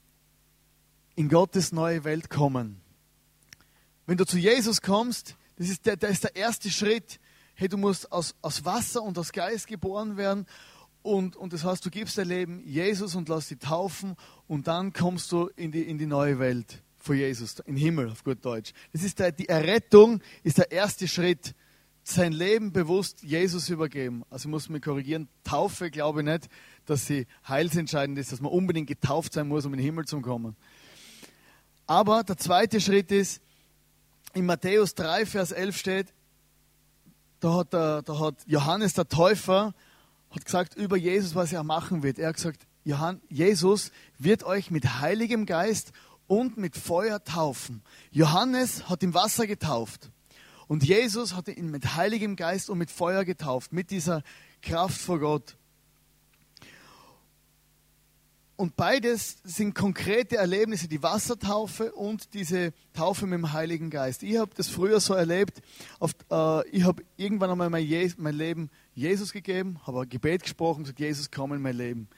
in 1.15 1.29
Gottes 1.29 1.73
neue 1.73 2.05
Welt 2.05 2.31
kommen. 2.31 2.81
Wenn 4.07 4.17
du 4.17 4.25
zu 4.25 4.39
Jesus 4.39 4.81
kommst, 4.81 5.37
das 5.57 5.69
ist 5.69 5.85
der, 5.85 5.99
das 5.99 6.13
ist 6.13 6.25
der 6.25 6.37
erste 6.37 6.71
Schritt. 6.71 7.21
Hey, 7.55 7.69
du 7.69 7.77
musst 7.77 8.11
aus, 8.11 8.35
aus 8.41 8.65
Wasser 8.65 9.03
und 9.03 9.19
aus 9.19 9.33
Geist 9.33 9.67
geboren 9.67 10.17
werden. 10.17 10.47
Und, 11.03 11.37
und 11.37 11.53
das 11.53 11.65
heißt, 11.65 11.85
du 11.85 11.91
gibst 11.91 12.17
dein 12.17 12.29
Leben 12.29 12.63
Jesus 12.65 13.15
und 13.15 13.29
lass 13.29 13.49
dich 13.49 13.59
taufen 13.59 14.17
und 14.47 14.69
dann 14.69 14.95
kommst 14.95 15.31
du 15.33 15.51
in 15.55 15.71
die, 15.71 15.83
in 15.83 15.99
die 15.99 16.07
neue 16.07 16.39
Welt 16.39 16.83
vor 17.05 17.15
Jesus, 17.15 17.61
im 17.67 17.77
Himmel 17.77 18.11
auf 18.11 18.25
gut 18.25 18.43
Deutsch. 18.43 18.73
Das 18.93 19.03
ist 19.03 19.19
der, 19.19 19.31
die 19.31 19.49
Errettung 19.49 20.23
ist 20.43 20.57
der 20.57 20.73
erste 20.73 21.07
Schritt. 21.07 21.55
Sein 22.03 22.33
Leben 22.33 22.73
bewusst 22.73 23.23
Jesus 23.23 23.69
übergeben. 23.69 24.25
Also 24.31 24.49
muss 24.49 24.71
mich 24.71 24.83
korrigieren, 24.83 25.29
Taufe 25.43 25.91
glaube 25.91 26.21
ich 26.21 26.27
nicht, 26.27 26.49
dass 26.87 27.07
sie 27.07 27.27
heilsentscheidend 27.47 28.19
ist, 28.19 28.33
dass 28.33 28.41
man 28.41 28.51
unbedingt 28.53 28.89
getauft 28.89 29.35
sein 29.35 29.49
muss, 29.49 29.67
um 29.67 29.75
in 29.75 29.79
den 29.79 29.85
Himmel 29.85 30.07
zu 30.07 30.21
kommen. 30.21 30.57
Aber 31.87 32.25
der 32.25 32.39
zweite 32.39 32.81
Schritt 32.81 33.13
ist, 33.13 33.43
in 34.33 34.47
Matthäus 34.47 34.95
3, 34.95 35.27
Vers 35.27 35.53
11 35.53 35.77
steht, 35.77 36.15
da 37.41 37.55
hat, 37.55 37.73
der, 37.75 38.01
da 38.01 38.19
hat 38.19 38.37
Johannes 38.47 38.95
der 38.95 39.09
Täufer 39.09 39.75
hat 40.31 40.45
gesagt 40.45 40.75
über 40.75 40.97
Jesus, 40.97 41.35
was 41.35 41.53
er 41.53 41.63
machen 41.63 42.03
wird. 42.03 42.19
Er 42.19 42.29
hat 42.29 42.37
gesagt, 42.37 42.67
Johann, 42.83 43.21
Jesus 43.29 43.93
wird 44.19 44.45
euch 44.45 44.71
mit 44.71 45.01
heiligem 45.01 45.47
Geist 45.47 45.93
und 46.27 46.57
mit 46.57 46.77
Feuer 46.77 47.23
taufen. 47.23 47.83
Johannes 48.11 48.89
hat 48.89 49.03
im 49.03 49.15
Wasser 49.15 49.47
getauft 49.47 50.11
und 50.67 50.85
Jesus 50.85 51.35
hat 51.35 51.49
ihn 51.49 51.71
mit 51.71 51.97
Heiligem 51.97 52.37
Geist 52.37 52.71
und 52.71 52.79
mit 52.79 52.91
Feuer 52.91 53.25
getauft, 53.25 53.73
mit 53.73 53.91
dieser 53.91 54.23
Kraft 54.63 55.01
vor 55.01 55.21
Gott. 55.21 55.57
Und 58.57 58.77
beides 58.77 59.39
sind 59.43 59.75
konkrete 59.75 60.37
Erlebnisse, 60.37 60.87
die 60.87 61.03
Wassertaufe 61.03 61.93
und 61.93 62.35
diese 62.35 62.73
Taufe 62.93 63.27
mit 63.27 63.39
dem 63.39 63.53
Heiligen 63.53 63.91
Geist. 63.91 64.23
Ich 64.23 64.39
habe 64.39 64.53
das 64.55 64.69
früher 64.69 65.01
so 65.01 65.15
erlebt. 65.15 65.61
Auf, 65.99 66.13
äh, 66.31 66.69
ich 66.69 66.85
habe 66.85 67.03
irgendwann 67.17 67.51
einmal 67.51 67.69
mein, 67.69 67.85
Je 67.85 68.13
mein 68.17 68.37
Leben 68.37 68.71
Jesus 68.95 69.33
gegeben, 69.33 69.81
habe 69.85 70.03
ein 70.03 70.09
Gebet 70.09 70.45
gesprochen 70.45 70.79
und 70.79 70.85
gesagt, 70.85 71.01
Jesus, 71.01 71.33
komm 71.33 71.53
in 71.53 71.63
mein 71.63 71.77
Leben. 71.77 72.09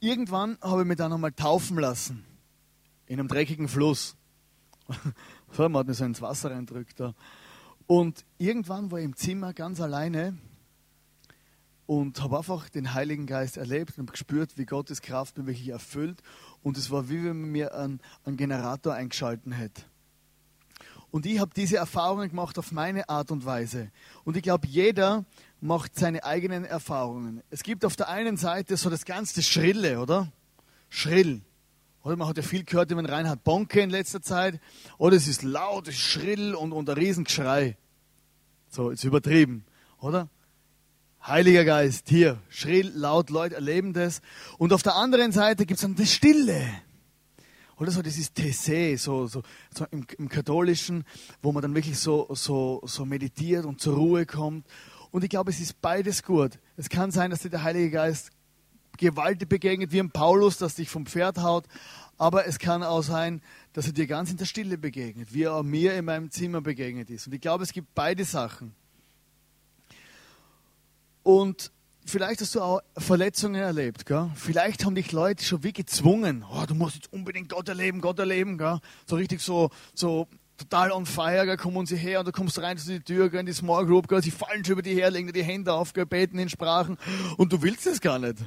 Irgendwann 0.00 0.58
habe 0.60 0.82
ich 0.82 0.88
mich 0.88 0.96
dann 0.96 1.12
einmal 1.12 1.32
taufen 1.32 1.78
lassen 1.78 2.24
in 3.08 3.18
einem 3.18 3.28
dreckigen 3.28 3.68
Fluss. 3.68 4.16
so, 5.52 5.68
man 5.68 5.80
hat 5.80 5.86
mir 5.86 5.94
so 5.94 6.04
ins 6.04 6.22
Wasser 6.22 6.50
reindrückt. 6.50 7.00
Da. 7.00 7.14
Und 7.86 8.24
irgendwann 8.36 8.90
war 8.90 8.98
ich 8.98 9.04
im 9.04 9.16
Zimmer 9.16 9.52
ganz 9.54 9.80
alleine 9.80 10.36
und 11.86 12.20
habe 12.22 12.36
einfach 12.36 12.68
den 12.68 12.92
Heiligen 12.92 13.26
Geist 13.26 13.56
erlebt 13.56 13.98
und 13.98 14.12
gespürt, 14.12 14.58
wie 14.58 14.66
Gottes 14.66 15.00
Kraft 15.00 15.38
mich 15.38 15.46
wirklich 15.46 15.70
erfüllt. 15.70 16.22
Und 16.62 16.76
es 16.76 16.90
war 16.90 17.08
wie 17.08 17.24
wenn 17.24 17.40
man 17.40 17.50
mir 17.50 17.74
einen, 17.74 18.00
einen 18.24 18.36
Generator 18.36 18.92
eingeschalten 18.92 19.52
hätte. 19.52 19.82
Und 21.10 21.24
ich 21.24 21.38
habe 21.38 21.52
diese 21.56 21.78
Erfahrungen 21.78 22.28
gemacht 22.28 22.58
auf 22.58 22.72
meine 22.72 23.08
Art 23.08 23.30
und 23.30 23.46
Weise. 23.46 23.90
Und 24.24 24.36
ich 24.36 24.42
glaube, 24.42 24.66
jeder 24.66 25.24
macht 25.62 25.98
seine 25.98 26.24
eigenen 26.24 26.66
Erfahrungen. 26.66 27.42
Es 27.48 27.62
gibt 27.62 27.86
auf 27.86 27.96
der 27.96 28.10
einen 28.10 28.36
Seite 28.36 28.76
so 28.76 28.90
das 28.90 29.06
ganze 29.06 29.42
Schrille, 29.42 30.00
oder? 30.00 30.30
Schrill. 30.90 31.40
Oder 32.08 32.16
man 32.16 32.26
hat 32.26 32.38
ja 32.38 32.42
viel 32.42 32.64
gehört 32.64 32.90
den 32.90 33.04
Reinhard 33.04 33.44
Bonke 33.44 33.82
in 33.82 33.90
letzter 33.90 34.22
Zeit. 34.22 34.62
Oder 34.96 35.16
es 35.16 35.28
ist 35.28 35.42
laut, 35.42 35.88
es 35.88 35.94
ist 35.96 36.00
schrill 36.00 36.54
und, 36.54 36.72
ein 36.72 36.88
Riesengeschrei. 36.88 37.76
So, 38.70 38.88
ist 38.88 39.04
übertrieben, 39.04 39.66
oder? 40.00 40.30
Heiliger 41.22 41.66
Geist, 41.66 42.08
hier, 42.08 42.38
schrill, 42.48 42.90
laut, 42.94 43.28
Leute 43.28 43.56
erleben 43.56 43.92
das. 43.92 44.22
Und 44.56 44.72
auf 44.72 44.82
der 44.82 44.94
anderen 44.96 45.32
Seite 45.32 45.66
gibt 45.66 45.76
es 45.76 45.82
dann 45.82 45.96
das 45.96 46.10
Stille. 46.10 46.66
Oder 47.76 47.90
so 47.90 48.00
dieses 48.00 48.34
Tessé, 48.34 48.96
so, 48.96 49.26
so, 49.26 49.42
so 49.74 49.84
im, 49.90 50.06
im, 50.16 50.30
Katholischen, 50.30 51.04
wo 51.42 51.52
man 51.52 51.60
dann 51.60 51.74
wirklich 51.74 51.98
so, 51.98 52.26
so, 52.30 52.80
so 52.86 53.04
meditiert 53.04 53.66
und 53.66 53.82
zur 53.82 53.96
Ruhe 53.96 54.24
kommt. 54.24 54.66
Und 55.10 55.24
ich 55.24 55.30
glaube, 55.30 55.50
es 55.50 55.60
ist 55.60 55.78
beides 55.82 56.22
gut. 56.22 56.58
Es 56.78 56.88
kann 56.88 57.10
sein, 57.10 57.30
dass 57.30 57.40
dir 57.40 57.50
der 57.50 57.64
Heilige 57.64 57.90
Geist 57.90 58.30
gewaltig 58.98 59.48
begegnet, 59.48 59.92
wie 59.92 60.00
ein 60.00 60.10
Paulus, 60.10 60.58
das 60.58 60.74
dich 60.74 60.90
vom 60.90 61.06
Pferd 61.06 61.38
haut. 61.38 61.64
Aber 62.18 62.46
es 62.46 62.58
kann 62.58 62.82
auch 62.82 63.02
sein, 63.02 63.40
dass 63.72 63.86
er 63.86 63.92
dir 63.92 64.06
ganz 64.06 64.30
in 64.30 64.36
der 64.36 64.44
Stille 64.44 64.76
begegnet, 64.76 65.32
wie 65.32 65.44
er 65.44 65.62
mir 65.62 65.94
in 65.94 66.04
meinem 66.04 66.30
Zimmer 66.30 66.60
begegnet 66.60 67.10
ist. 67.10 67.26
Und 67.26 67.32
ich 67.32 67.40
glaube, 67.40 67.62
es 67.62 67.72
gibt 67.72 67.94
beide 67.94 68.24
Sachen. 68.24 68.74
Und 71.22 71.70
vielleicht 72.04 72.40
hast 72.40 72.54
du 72.54 72.60
auch 72.60 72.80
Verletzungen 72.96 73.60
erlebt. 73.60 74.04
Gell? 74.04 74.30
Vielleicht 74.34 74.84
haben 74.84 74.94
dich 74.94 75.12
Leute 75.12 75.44
schon 75.44 75.62
wie 75.62 75.72
gezwungen. 75.72 76.44
Oh, 76.50 76.64
du 76.66 76.74
musst 76.74 76.96
jetzt 76.96 77.12
unbedingt 77.12 77.50
Gott 77.50 77.68
erleben, 77.68 78.00
Gott 78.00 78.18
erleben. 78.18 78.58
Gell? 78.58 78.80
So 79.06 79.16
richtig 79.16 79.40
so, 79.40 79.70
so 79.94 80.26
total 80.58 80.90
on 80.90 81.06
fire, 81.06 81.46
gell? 81.46 81.56
kommen 81.56 81.86
sie 81.86 81.96
her 81.96 82.20
und 82.20 82.28
du 82.28 82.32
kommst 82.32 82.60
rein 82.60 82.76
zu 82.76 82.90
die 82.90 83.00
Tür, 83.00 83.30
gell? 83.30 83.40
in 83.40 83.46
die 83.46 83.52
Small 83.52 83.86
Group, 83.86 84.08
gell? 84.08 84.22
sie 84.22 84.30
fallen 84.30 84.64
schon 84.64 84.72
über 84.72 84.82
die 84.82 84.94
her, 84.94 85.10
legen 85.10 85.28
dir 85.28 85.32
die 85.32 85.44
Hände 85.44 85.72
auf, 85.72 85.92
gell? 85.92 86.06
beten 86.06 86.38
in 86.38 86.48
Sprachen 86.48 86.98
und 87.36 87.52
du 87.52 87.62
willst 87.62 87.86
es 87.86 88.00
gar 88.00 88.18
nicht. 88.18 88.38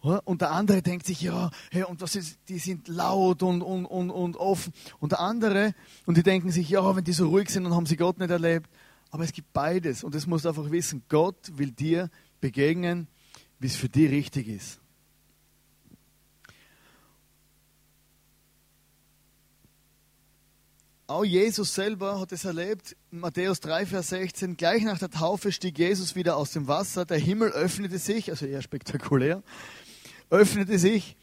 Und 0.00 0.42
der 0.42 0.52
andere 0.52 0.80
denkt 0.80 1.06
sich, 1.06 1.22
ja, 1.22 1.50
hey, 1.72 1.82
und 1.82 2.00
was 2.00 2.14
ist, 2.14 2.38
die 2.48 2.60
sind 2.60 2.86
laut 2.86 3.42
und, 3.42 3.62
und, 3.62 3.84
und, 3.84 4.10
und 4.10 4.36
offen. 4.36 4.72
Und 5.00 5.12
der 5.12 5.20
andere, 5.20 5.74
und 6.06 6.16
die 6.16 6.22
denken 6.22 6.52
sich, 6.52 6.68
ja, 6.70 6.94
wenn 6.94 7.02
die 7.02 7.12
so 7.12 7.28
ruhig 7.28 7.50
sind, 7.50 7.64
dann 7.64 7.74
haben 7.74 7.86
sie 7.86 7.96
Gott 7.96 8.18
nicht 8.18 8.30
erlebt. 8.30 8.70
Aber 9.10 9.24
es 9.24 9.32
gibt 9.32 9.52
beides. 9.52 10.04
Und 10.04 10.14
das 10.14 10.26
musst 10.26 10.44
du 10.44 10.50
einfach 10.50 10.70
wissen. 10.70 11.02
Gott 11.08 11.36
will 11.58 11.72
dir 11.72 12.10
begegnen, 12.40 13.08
wie 13.58 13.66
es 13.66 13.74
für 13.74 13.88
dich 13.88 14.10
richtig 14.10 14.46
ist. 14.46 14.80
Auch 21.08 21.24
Jesus 21.24 21.74
selber 21.74 22.20
hat 22.20 22.32
es 22.32 22.44
erlebt. 22.44 22.94
Matthäus 23.10 23.60
3, 23.60 23.86
Vers 23.86 24.10
16. 24.10 24.56
Gleich 24.58 24.84
nach 24.84 24.98
der 24.98 25.10
Taufe 25.10 25.50
stieg 25.50 25.78
Jesus 25.78 26.14
wieder 26.14 26.36
aus 26.36 26.52
dem 26.52 26.68
Wasser. 26.68 27.04
Der 27.04 27.18
Himmel 27.18 27.50
öffnete 27.50 27.98
sich, 27.98 28.30
also 28.30 28.46
eher 28.46 28.62
spektakulär 28.62 29.42
öffnete 30.30 30.78
sich 30.78 31.16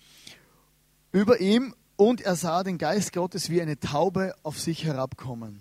über 1.11 1.39
ihm 1.39 1.73
und 1.95 2.21
er 2.21 2.35
sah 2.35 2.63
den 2.63 2.77
Geist 2.77 3.13
Gottes 3.13 3.49
wie 3.49 3.61
eine 3.61 3.79
Taube 3.79 4.33
auf 4.43 4.59
sich 4.59 4.83
herabkommen. 4.83 5.59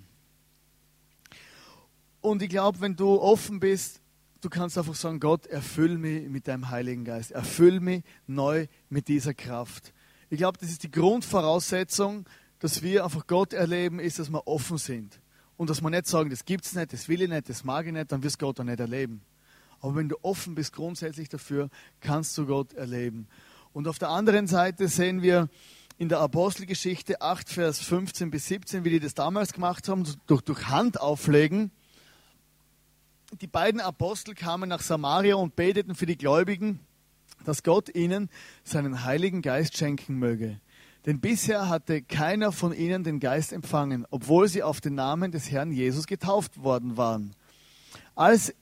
Und 2.20 2.42
ich 2.42 2.48
glaube, 2.48 2.80
wenn 2.80 2.96
du 2.96 3.20
offen 3.20 3.60
bist, 3.60 4.00
du 4.40 4.48
kannst 4.48 4.78
einfach 4.78 4.94
sagen, 4.94 5.20
Gott, 5.20 5.46
erfüll 5.46 5.98
mich 5.98 6.28
mit 6.28 6.48
deinem 6.48 6.70
Heiligen 6.70 7.04
Geist, 7.04 7.32
erfüll 7.32 7.80
mich 7.80 8.02
neu 8.26 8.66
mit 8.88 9.08
dieser 9.08 9.34
Kraft. 9.34 9.92
Ich 10.30 10.38
glaube, 10.38 10.58
das 10.58 10.70
ist 10.70 10.82
die 10.82 10.90
Grundvoraussetzung, 10.90 12.26
dass 12.58 12.82
wir 12.82 13.04
einfach 13.04 13.26
Gott 13.26 13.52
erleben, 13.52 14.00
ist, 14.00 14.18
dass 14.18 14.30
wir 14.30 14.46
offen 14.46 14.78
sind. 14.78 15.20
Und 15.56 15.70
dass 15.70 15.82
wir 15.82 15.90
nicht 15.90 16.06
sagen, 16.06 16.30
das 16.30 16.44
gibt 16.44 16.64
es 16.64 16.74
nicht, 16.74 16.92
das 16.92 17.08
will 17.08 17.22
ich 17.22 17.28
nicht, 17.28 17.48
das 17.48 17.62
mag 17.62 17.86
ich 17.86 17.92
nicht, 17.92 18.10
dann 18.10 18.22
wirst 18.22 18.40
du 18.40 18.46
Gott 18.46 18.58
auch 18.58 18.64
nicht 18.64 18.80
erleben. 18.80 19.20
Aber 19.84 19.96
wenn 19.96 20.08
du 20.08 20.16
offen 20.22 20.54
bist 20.54 20.72
grundsätzlich 20.72 21.28
dafür, 21.28 21.68
kannst 22.00 22.38
du 22.38 22.46
Gott 22.46 22.72
erleben. 22.72 23.28
Und 23.74 23.86
auf 23.86 23.98
der 23.98 24.08
anderen 24.08 24.46
Seite 24.46 24.88
sehen 24.88 25.20
wir 25.20 25.50
in 25.98 26.08
der 26.08 26.20
Apostelgeschichte 26.20 27.20
8, 27.20 27.50
Vers 27.50 27.80
15 27.80 28.30
bis 28.30 28.46
17, 28.46 28.84
wie 28.84 28.88
die 28.88 29.00
das 29.00 29.12
damals 29.12 29.52
gemacht 29.52 29.90
haben, 29.90 30.06
durch, 30.26 30.40
durch 30.40 30.68
Hand 30.68 30.98
auflegen. 30.98 31.70
Die 33.42 33.46
beiden 33.46 33.82
Apostel 33.82 34.34
kamen 34.34 34.70
nach 34.70 34.80
Samaria 34.80 35.34
und 35.34 35.54
beteten 35.54 35.94
für 35.94 36.06
die 36.06 36.16
Gläubigen, 36.16 36.80
dass 37.44 37.62
Gott 37.62 37.94
ihnen 37.94 38.30
seinen 38.62 39.04
Heiligen 39.04 39.42
Geist 39.42 39.76
schenken 39.76 40.14
möge. 40.14 40.60
Denn 41.04 41.20
bisher 41.20 41.68
hatte 41.68 42.00
keiner 42.00 42.52
von 42.52 42.72
ihnen 42.72 43.04
den 43.04 43.20
Geist 43.20 43.52
empfangen, 43.52 44.06
obwohl 44.08 44.48
sie 44.48 44.62
auf 44.62 44.80
den 44.80 44.94
Namen 44.94 45.30
des 45.30 45.50
Herrn 45.50 45.72
Jesus 45.72 46.06
getauft 46.06 46.62
worden 46.62 46.96
waren. 46.96 47.36
Als 48.14 48.54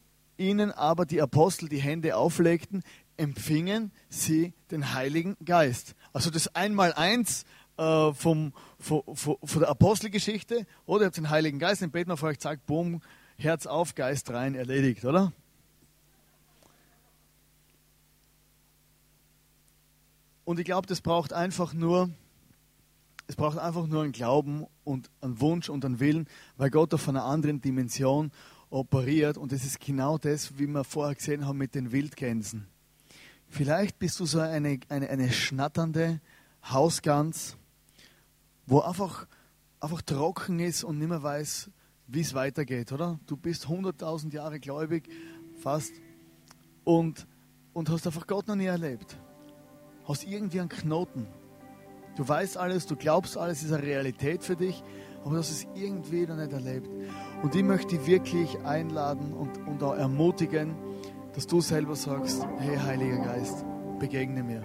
ihnen 0.42 0.72
aber 0.72 1.06
die 1.06 1.22
Apostel 1.22 1.68
die 1.68 1.80
Hände 1.80 2.16
auflegten, 2.16 2.82
empfingen 3.16 3.92
sie 4.08 4.52
den 4.70 4.92
Heiligen 4.92 5.36
Geist. 5.44 5.94
Also 6.12 6.30
das 6.30 6.54
Einmaleins 6.54 7.44
äh, 7.76 8.12
vom, 8.12 8.52
von, 8.78 9.02
von, 9.14 9.60
der 9.60 9.68
Apostelgeschichte, 9.68 10.66
oder 10.84 11.04
ihr 11.04 11.06
habt 11.06 11.16
den 11.16 11.30
Heiligen 11.30 11.58
Geist, 11.58 11.82
den 11.82 11.90
beten 11.90 12.10
auf 12.10 12.22
euch, 12.22 12.40
sagt, 12.40 12.66
boom, 12.66 13.00
Herz 13.36 13.66
auf, 13.66 13.94
Geist 13.94 14.30
rein, 14.30 14.54
erledigt, 14.54 15.04
oder? 15.04 15.32
Und 20.44 20.58
ich 20.58 20.64
glaube, 20.64 20.88
das 20.88 21.00
braucht 21.00 21.32
einfach 21.32 21.72
nur, 21.72 22.10
es 23.28 23.36
braucht 23.36 23.58
einfach 23.58 23.86
nur 23.86 24.02
einen 24.02 24.12
Glauben 24.12 24.66
und 24.82 25.08
einen 25.20 25.40
Wunsch 25.40 25.68
und 25.68 25.84
einen 25.84 26.00
Willen, 26.00 26.28
weil 26.56 26.70
Gott 26.70 26.92
auf 26.92 27.08
einer 27.08 27.24
anderen 27.24 27.60
Dimension 27.60 28.32
operiert. 28.72 29.38
Und 29.38 29.52
es 29.52 29.64
ist 29.64 29.80
genau 29.80 30.18
das, 30.18 30.58
wie 30.58 30.66
wir 30.66 30.84
vorher 30.84 31.14
gesehen 31.14 31.46
haben 31.46 31.58
mit 31.58 31.74
den 31.74 31.92
Wildgänsen. 31.92 32.66
Vielleicht 33.48 33.98
bist 33.98 34.18
du 34.18 34.24
so 34.24 34.40
eine, 34.40 34.80
eine, 34.88 35.10
eine 35.10 35.30
schnatternde 35.30 36.20
Hausgans, 36.64 37.56
wo 38.66 38.80
einfach, 38.80 39.26
einfach 39.78 40.00
trocken 40.02 40.58
ist 40.58 40.84
und 40.84 40.98
nicht 40.98 41.08
mehr 41.08 41.22
weiß, 41.22 41.70
wie 42.06 42.20
es 42.20 42.34
weitergeht, 42.34 42.92
oder? 42.92 43.20
Du 43.26 43.36
bist 43.36 43.66
100.000 43.66 44.32
Jahre 44.32 44.58
gläubig, 44.58 45.08
fast, 45.58 45.92
und, 46.84 47.26
und 47.72 47.90
hast 47.90 48.06
einfach 48.06 48.26
Gott 48.26 48.48
noch 48.48 48.56
nie 48.56 48.66
erlebt. 48.66 49.16
Hast 50.04 50.24
irgendwie 50.24 50.60
einen 50.60 50.68
Knoten. 50.68 51.26
Du 52.16 52.26
weißt 52.26 52.56
alles, 52.56 52.86
du 52.86 52.96
glaubst 52.96 53.36
alles, 53.36 53.62
ist 53.62 53.72
eine 53.72 53.82
Realität 53.82 54.42
für 54.42 54.56
dich, 54.56 54.82
aber 55.22 55.34
du 55.34 55.38
hast 55.38 55.50
es 55.50 55.66
irgendwie 55.74 56.26
noch 56.26 56.36
nicht 56.36 56.52
erlebt. 56.52 56.88
Und 57.42 57.54
ich 57.54 57.62
möchte 57.62 57.96
dich 57.96 58.06
wirklich 58.06 58.58
einladen 58.64 59.32
und, 59.32 59.56
und 59.66 59.82
auch 59.82 59.94
ermutigen, 59.94 60.74
dass 61.34 61.46
du 61.46 61.60
selber 61.60 61.96
sagst, 61.96 62.46
hey 62.58 62.76
Heiliger 62.76 63.18
Geist, 63.18 63.64
begegne 63.98 64.42
mir. 64.42 64.62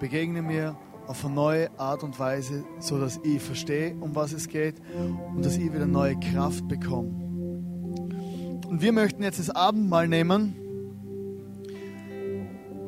Begegne 0.00 0.42
mir 0.42 0.76
auf 1.06 1.24
eine 1.24 1.34
neue 1.34 1.78
Art 1.78 2.02
und 2.02 2.18
Weise, 2.18 2.64
so 2.78 3.00
dass 3.00 3.18
ich 3.22 3.42
verstehe, 3.42 3.96
um 4.00 4.14
was 4.14 4.32
es 4.32 4.48
geht 4.48 4.76
und 5.34 5.44
dass 5.44 5.56
ich 5.56 5.72
wieder 5.72 5.86
neue 5.86 6.18
Kraft 6.20 6.68
bekomme. 6.68 7.08
Und 8.68 8.82
wir 8.82 8.92
möchten 8.92 9.22
jetzt 9.22 9.38
das 9.38 9.48
Abendmahl 9.48 10.08
nehmen. 10.08 10.54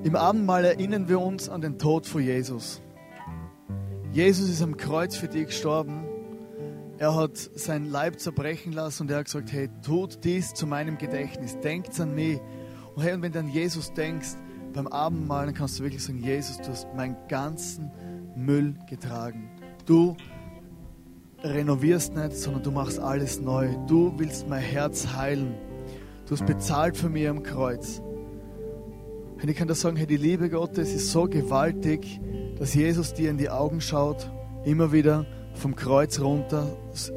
Im 0.04 0.14
Abendmahl 0.14 0.64
erinnern 0.64 1.08
wir 1.08 1.20
uns 1.20 1.48
an 1.48 1.62
den 1.62 1.78
Tod 1.78 2.06
von 2.06 2.22
Jesus. 2.22 2.82
Jesus 4.12 4.50
ist 4.50 4.62
am 4.62 4.76
Kreuz 4.76 5.16
für 5.16 5.28
dich 5.28 5.46
gestorben 5.46 6.09
er 7.00 7.16
hat 7.16 7.38
sein 7.54 7.86
Leib 7.86 8.20
zerbrechen 8.20 8.72
lassen 8.72 9.04
und 9.04 9.10
er 9.10 9.20
hat 9.20 9.24
gesagt, 9.24 9.50
hey, 9.50 9.70
tut 9.82 10.22
dies 10.22 10.52
zu 10.52 10.66
meinem 10.66 10.98
Gedächtnis, 10.98 11.58
denkt 11.60 11.98
an 11.98 12.14
mich. 12.14 12.38
Und 12.94 13.02
hey, 13.02 13.14
und 13.14 13.22
wenn 13.22 13.32
du 13.32 13.38
an 13.38 13.48
Jesus 13.48 13.90
denkst, 13.94 14.34
beim 14.74 14.86
Abendmahl, 14.86 15.46
dann 15.46 15.54
kannst 15.54 15.78
du 15.78 15.82
wirklich 15.82 16.04
sagen, 16.04 16.22
Jesus, 16.22 16.58
du 16.58 16.68
hast 16.68 16.86
meinen 16.94 17.16
ganzen 17.26 17.90
Müll 18.36 18.74
getragen. 18.86 19.48
Du 19.86 20.14
renovierst 21.42 22.14
nicht, 22.14 22.34
sondern 22.34 22.64
du 22.64 22.70
machst 22.70 22.98
alles 22.98 23.40
neu. 23.40 23.74
Du 23.86 24.12
willst 24.18 24.46
mein 24.46 24.60
Herz 24.60 25.06
heilen. 25.16 25.54
Du 26.26 26.32
hast 26.32 26.44
bezahlt 26.44 26.98
für 26.98 27.08
mich 27.08 27.26
am 27.26 27.42
Kreuz. 27.42 28.02
Und 29.42 29.48
ich 29.48 29.56
kann 29.56 29.68
da 29.68 29.74
sagen, 29.74 29.96
hey, 29.96 30.06
die 30.06 30.18
Liebe 30.18 30.50
Gottes 30.50 30.92
ist 30.92 31.10
so 31.12 31.24
gewaltig, 31.24 32.20
dass 32.58 32.74
Jesus 32.74 33.14
dir 33.14 33.30
in 33.30 33.38
die 33.38 33.48
Augen 33.48 33.80
schaut, 33.80 34.30
immer 34.66 34.92
wieder 34.92 35.24
vom 35.60 35.76
Kreuz 35.76 36.18
runter, 36.20 36.66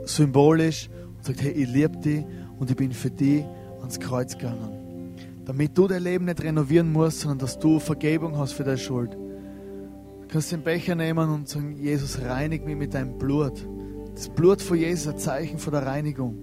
symbolisch, 0.06 0.90
und 1.18 1.26
sagt, 1.26 1.42
hey, 1.42 1.52
ich 1.52 1.70
liebe 1.70 1.98
dich 1.98 2.24
und 2.60 2.70
ich 2.70 2.76
bin 2.76 2.92
für 2.92 3.10
dich 3.10 3.44
ans 3.80 4.00
Kreuz 4.00 4.38
gegangen. 4.38 5.16
Damit 5.46 5.78
du 5.78 5.88
dein 5.88 6.04
Leben 6.04 6.26
nicht 6.26 6.44
renovieren 6.44 6.92
musst, 6.92 7.22
sondern 7.22 7.40
dass 7.40 7.58
du 7.58 7.80
Vergebung 7.80 8.38
hast 8.38 8.54
für 8.54 8.64
deine 8.64 8.78
Schuld. 8.78 9.14
Du 9.14 10.28
kannst 10.30 10.52
den 10.52 10.62
Becher 10.62 10.96
nehmen 10.96 11.30
und 11.30 11.48
sagen, 11.48 11.76
Jesus, 11.78 12.22
reinig 12.22 12.66
mich 12.66 12.76
mit 12.76 12.94
deinem 12.94 13.18
Blut. 13.18 13.68
Das 14.14 14.30
Blut 14.30 14.62
von 14.62 14.78
Jesus 14.78 15.06
ist 15.06 15.14
ein 15.14 15.20
Zeichen 15.20 15.58
von 15.58 15.74
der 15.74 15.86
Reinigung. 15.86 16.38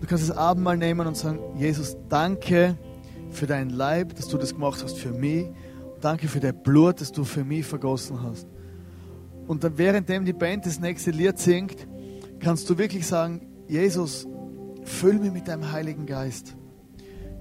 Du 0.00 0.06
kannst 0.06 0.28
das 0.28 0.36
Abendmahl 0.36 0.76
nehmen 0.76 1.06
und 1.06 1.16
sagen, 1.16 1.38
Jesus, 1.56 1.96
danke 2.08 2.76
für 3.30 3.46
deinen 3.46 3.70
Leib, 3.70 4.16
dass 4.16 4.28
du 4.28 4.36
das 4.36 4.52
gemacht 4.54 4.82
hast 4.82 4.98
für 4.98 5.12
mich. 5.12 5.46
Danke 6.00 6.28
für 6.28 6.40
dein 6.40 6.60
Blut, 6.62 7.00
das 7.00 7.12
du 7.12 7.24
für 7.24 7.44
mich 7.44 7.64
vergossen 7.64 8.20
hast. 8.22 8.48
Und 9.46 9.64
dann 9.64 9.78
währenddem 9.78 10.24
die 10.24 10.32
Band 10.32 10.66
das 10.66 10.80
nächste 10.80 11.10
Lied 11.10 11.38
singt, 11.38 11.86
kannst 12.40 12.68
du 12.70 12.78
wirklich 12.78 13.06
sagen, 13.06 13.40
Jesus, 13.68 14.26
füll 14.84 15.18
mich 15.18 15.32
mit 15.32 15.48
deinem 15.48 15.72
Heiligen 15.72 16.06
Geist. 16.06 16.56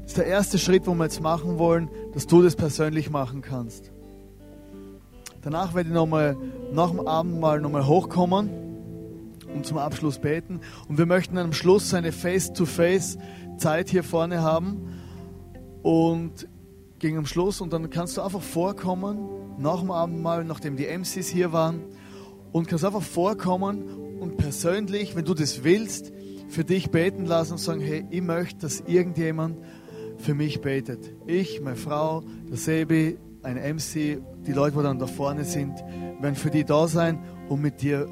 Das 0.01 0.11
ist 0.11 0.17
der 0.17 0.25
erste 0.25 0.57
Schritt, 0.57 0.87
wo 0.87 0.93
wir 0.93 1.05
jetzt 1.05 1.21
machen 1.21 1.57
wollen, 1.57 1.89
dass 2.13 2.27
du 2.27 2.41
das 2.41 2.55
persönlich 2.55 3.09
machen 3.09 3.41
kannst. 3.41 3.91
Danach 5.41 5.73
werde 5.73 5.89
ich 5.89 5.95
nochmal 5.95 6.37
nach 6.71 6.91
dem 6.91 7.07
Abendmahl 7.07 7.61
nochmal 7.61 7.87
hochkommen 7.87 8.49
und 9.53 9.65
zum 9.65 9.77
Abschluss 9.77 10.19
beten. 10.19 10.61
Und 10.87 10.97
wir 10.97 11.05
möchten 11.05 11.37
am 11.37 11.53
Schluss 11.53 11.93
eine 11.93 12.11
Face-to-Face-Zeit 12.11 13.89
hier 13.89 14.03
vorne 14.03 14.41
haben. 14.41 14.99
Und 15.81 16.47
gegen 17.01 17.17
am 17.17 17.25
Schluss 17.25 17.61
und 17.61 17.73
dann 17.73 17.89
kannst 17.89 18.15
du 18.15 18.21
einfach 18.21 18.41
vorkommen, 18.41 19.57
nach 19.57 19.79
dem 19.79 19.91
Abendmahl, 19.91 20.45
nachdem 20.45 20.77
die 20.77 20.85
MCs 20.85 21.27
hier 21.27 21.51
waren, 21.51 21.81
und 22.51 22.67
kannst 22.67 22.85
einfach 22.85 23.01
vorkommen 23.01 23.83
und 24.19 24.37
persönlich, 24.37 25.15
wenn 25.15 25.25
du 25.25 25.33
das 25.33 25.63
willst, 25.63 26.13
für 26.47 26.63
dich 26.63 26.91
beten 26.91 27.25
lassen 27.25 27.53
und 27.53 27.57
sagen, 27.57 27.81
hey, 27.81 28.05
ich 28.09 28.21
möchte, 28.21 28.59
dass 28.59 28.81
irgendjemand 28.81 29.57
für 30.17 30.35
mich 30.35 30.61
betet. 30.61 31.11
Ich, 31.25 31.59
meine 31.61 31.75
Frau, 31.75 32.23
der 32.49 32.57
Sebi, 32.57 33.17
ein 33.41 33.55
MC, 33.55 34.21
die 34.45 34.53
Leute, 34.53 34.77
die 34.77 34.83
dann 34.83 34.99
da 34.99 35.07
vorne 35.07 35.43
sind, 35.43 35.73
werden 36.19 36.35
für 36.35 36.51
die 36.51 36.65
da 36.65 36.87
sein 36.87 37.19
und 37.49 37.61
mit 37.61 37.81
dir 37.81 38.07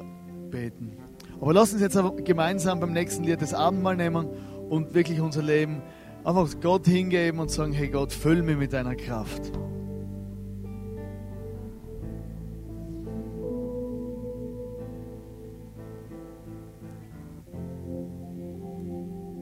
beten. 0.50 0.96
Aber 1.40 1.52
lass 1.52 1.72
uns 1.72 1.80
jetzt 1.80 1.96
gemeinsam 2.24 2.80
beim 2.80 2.92
nächsten 2.92 3.22
Lied 3.22 3.40
das 3.40 3.54
Abendmahl 3.54 3.96
nehmen 3.96 4.26
und 4.68 4.94
wirklich 4.94 5.20
unser 5.20 5.42
Leben 5.42 5.80
einfach 6.24 6.60
Gott 6.60 6.86
hingeben 6.86 7.40
und 7.40 7.50
sagen, 7.50 7.72
hey 7.72 7.88
Gott, 7.88 8.12
füll 8.12 8.42
mich 8.42 8.56
mit 8.56 8.72
deiner 8.72 8.96
Kraft. 8.96 9.52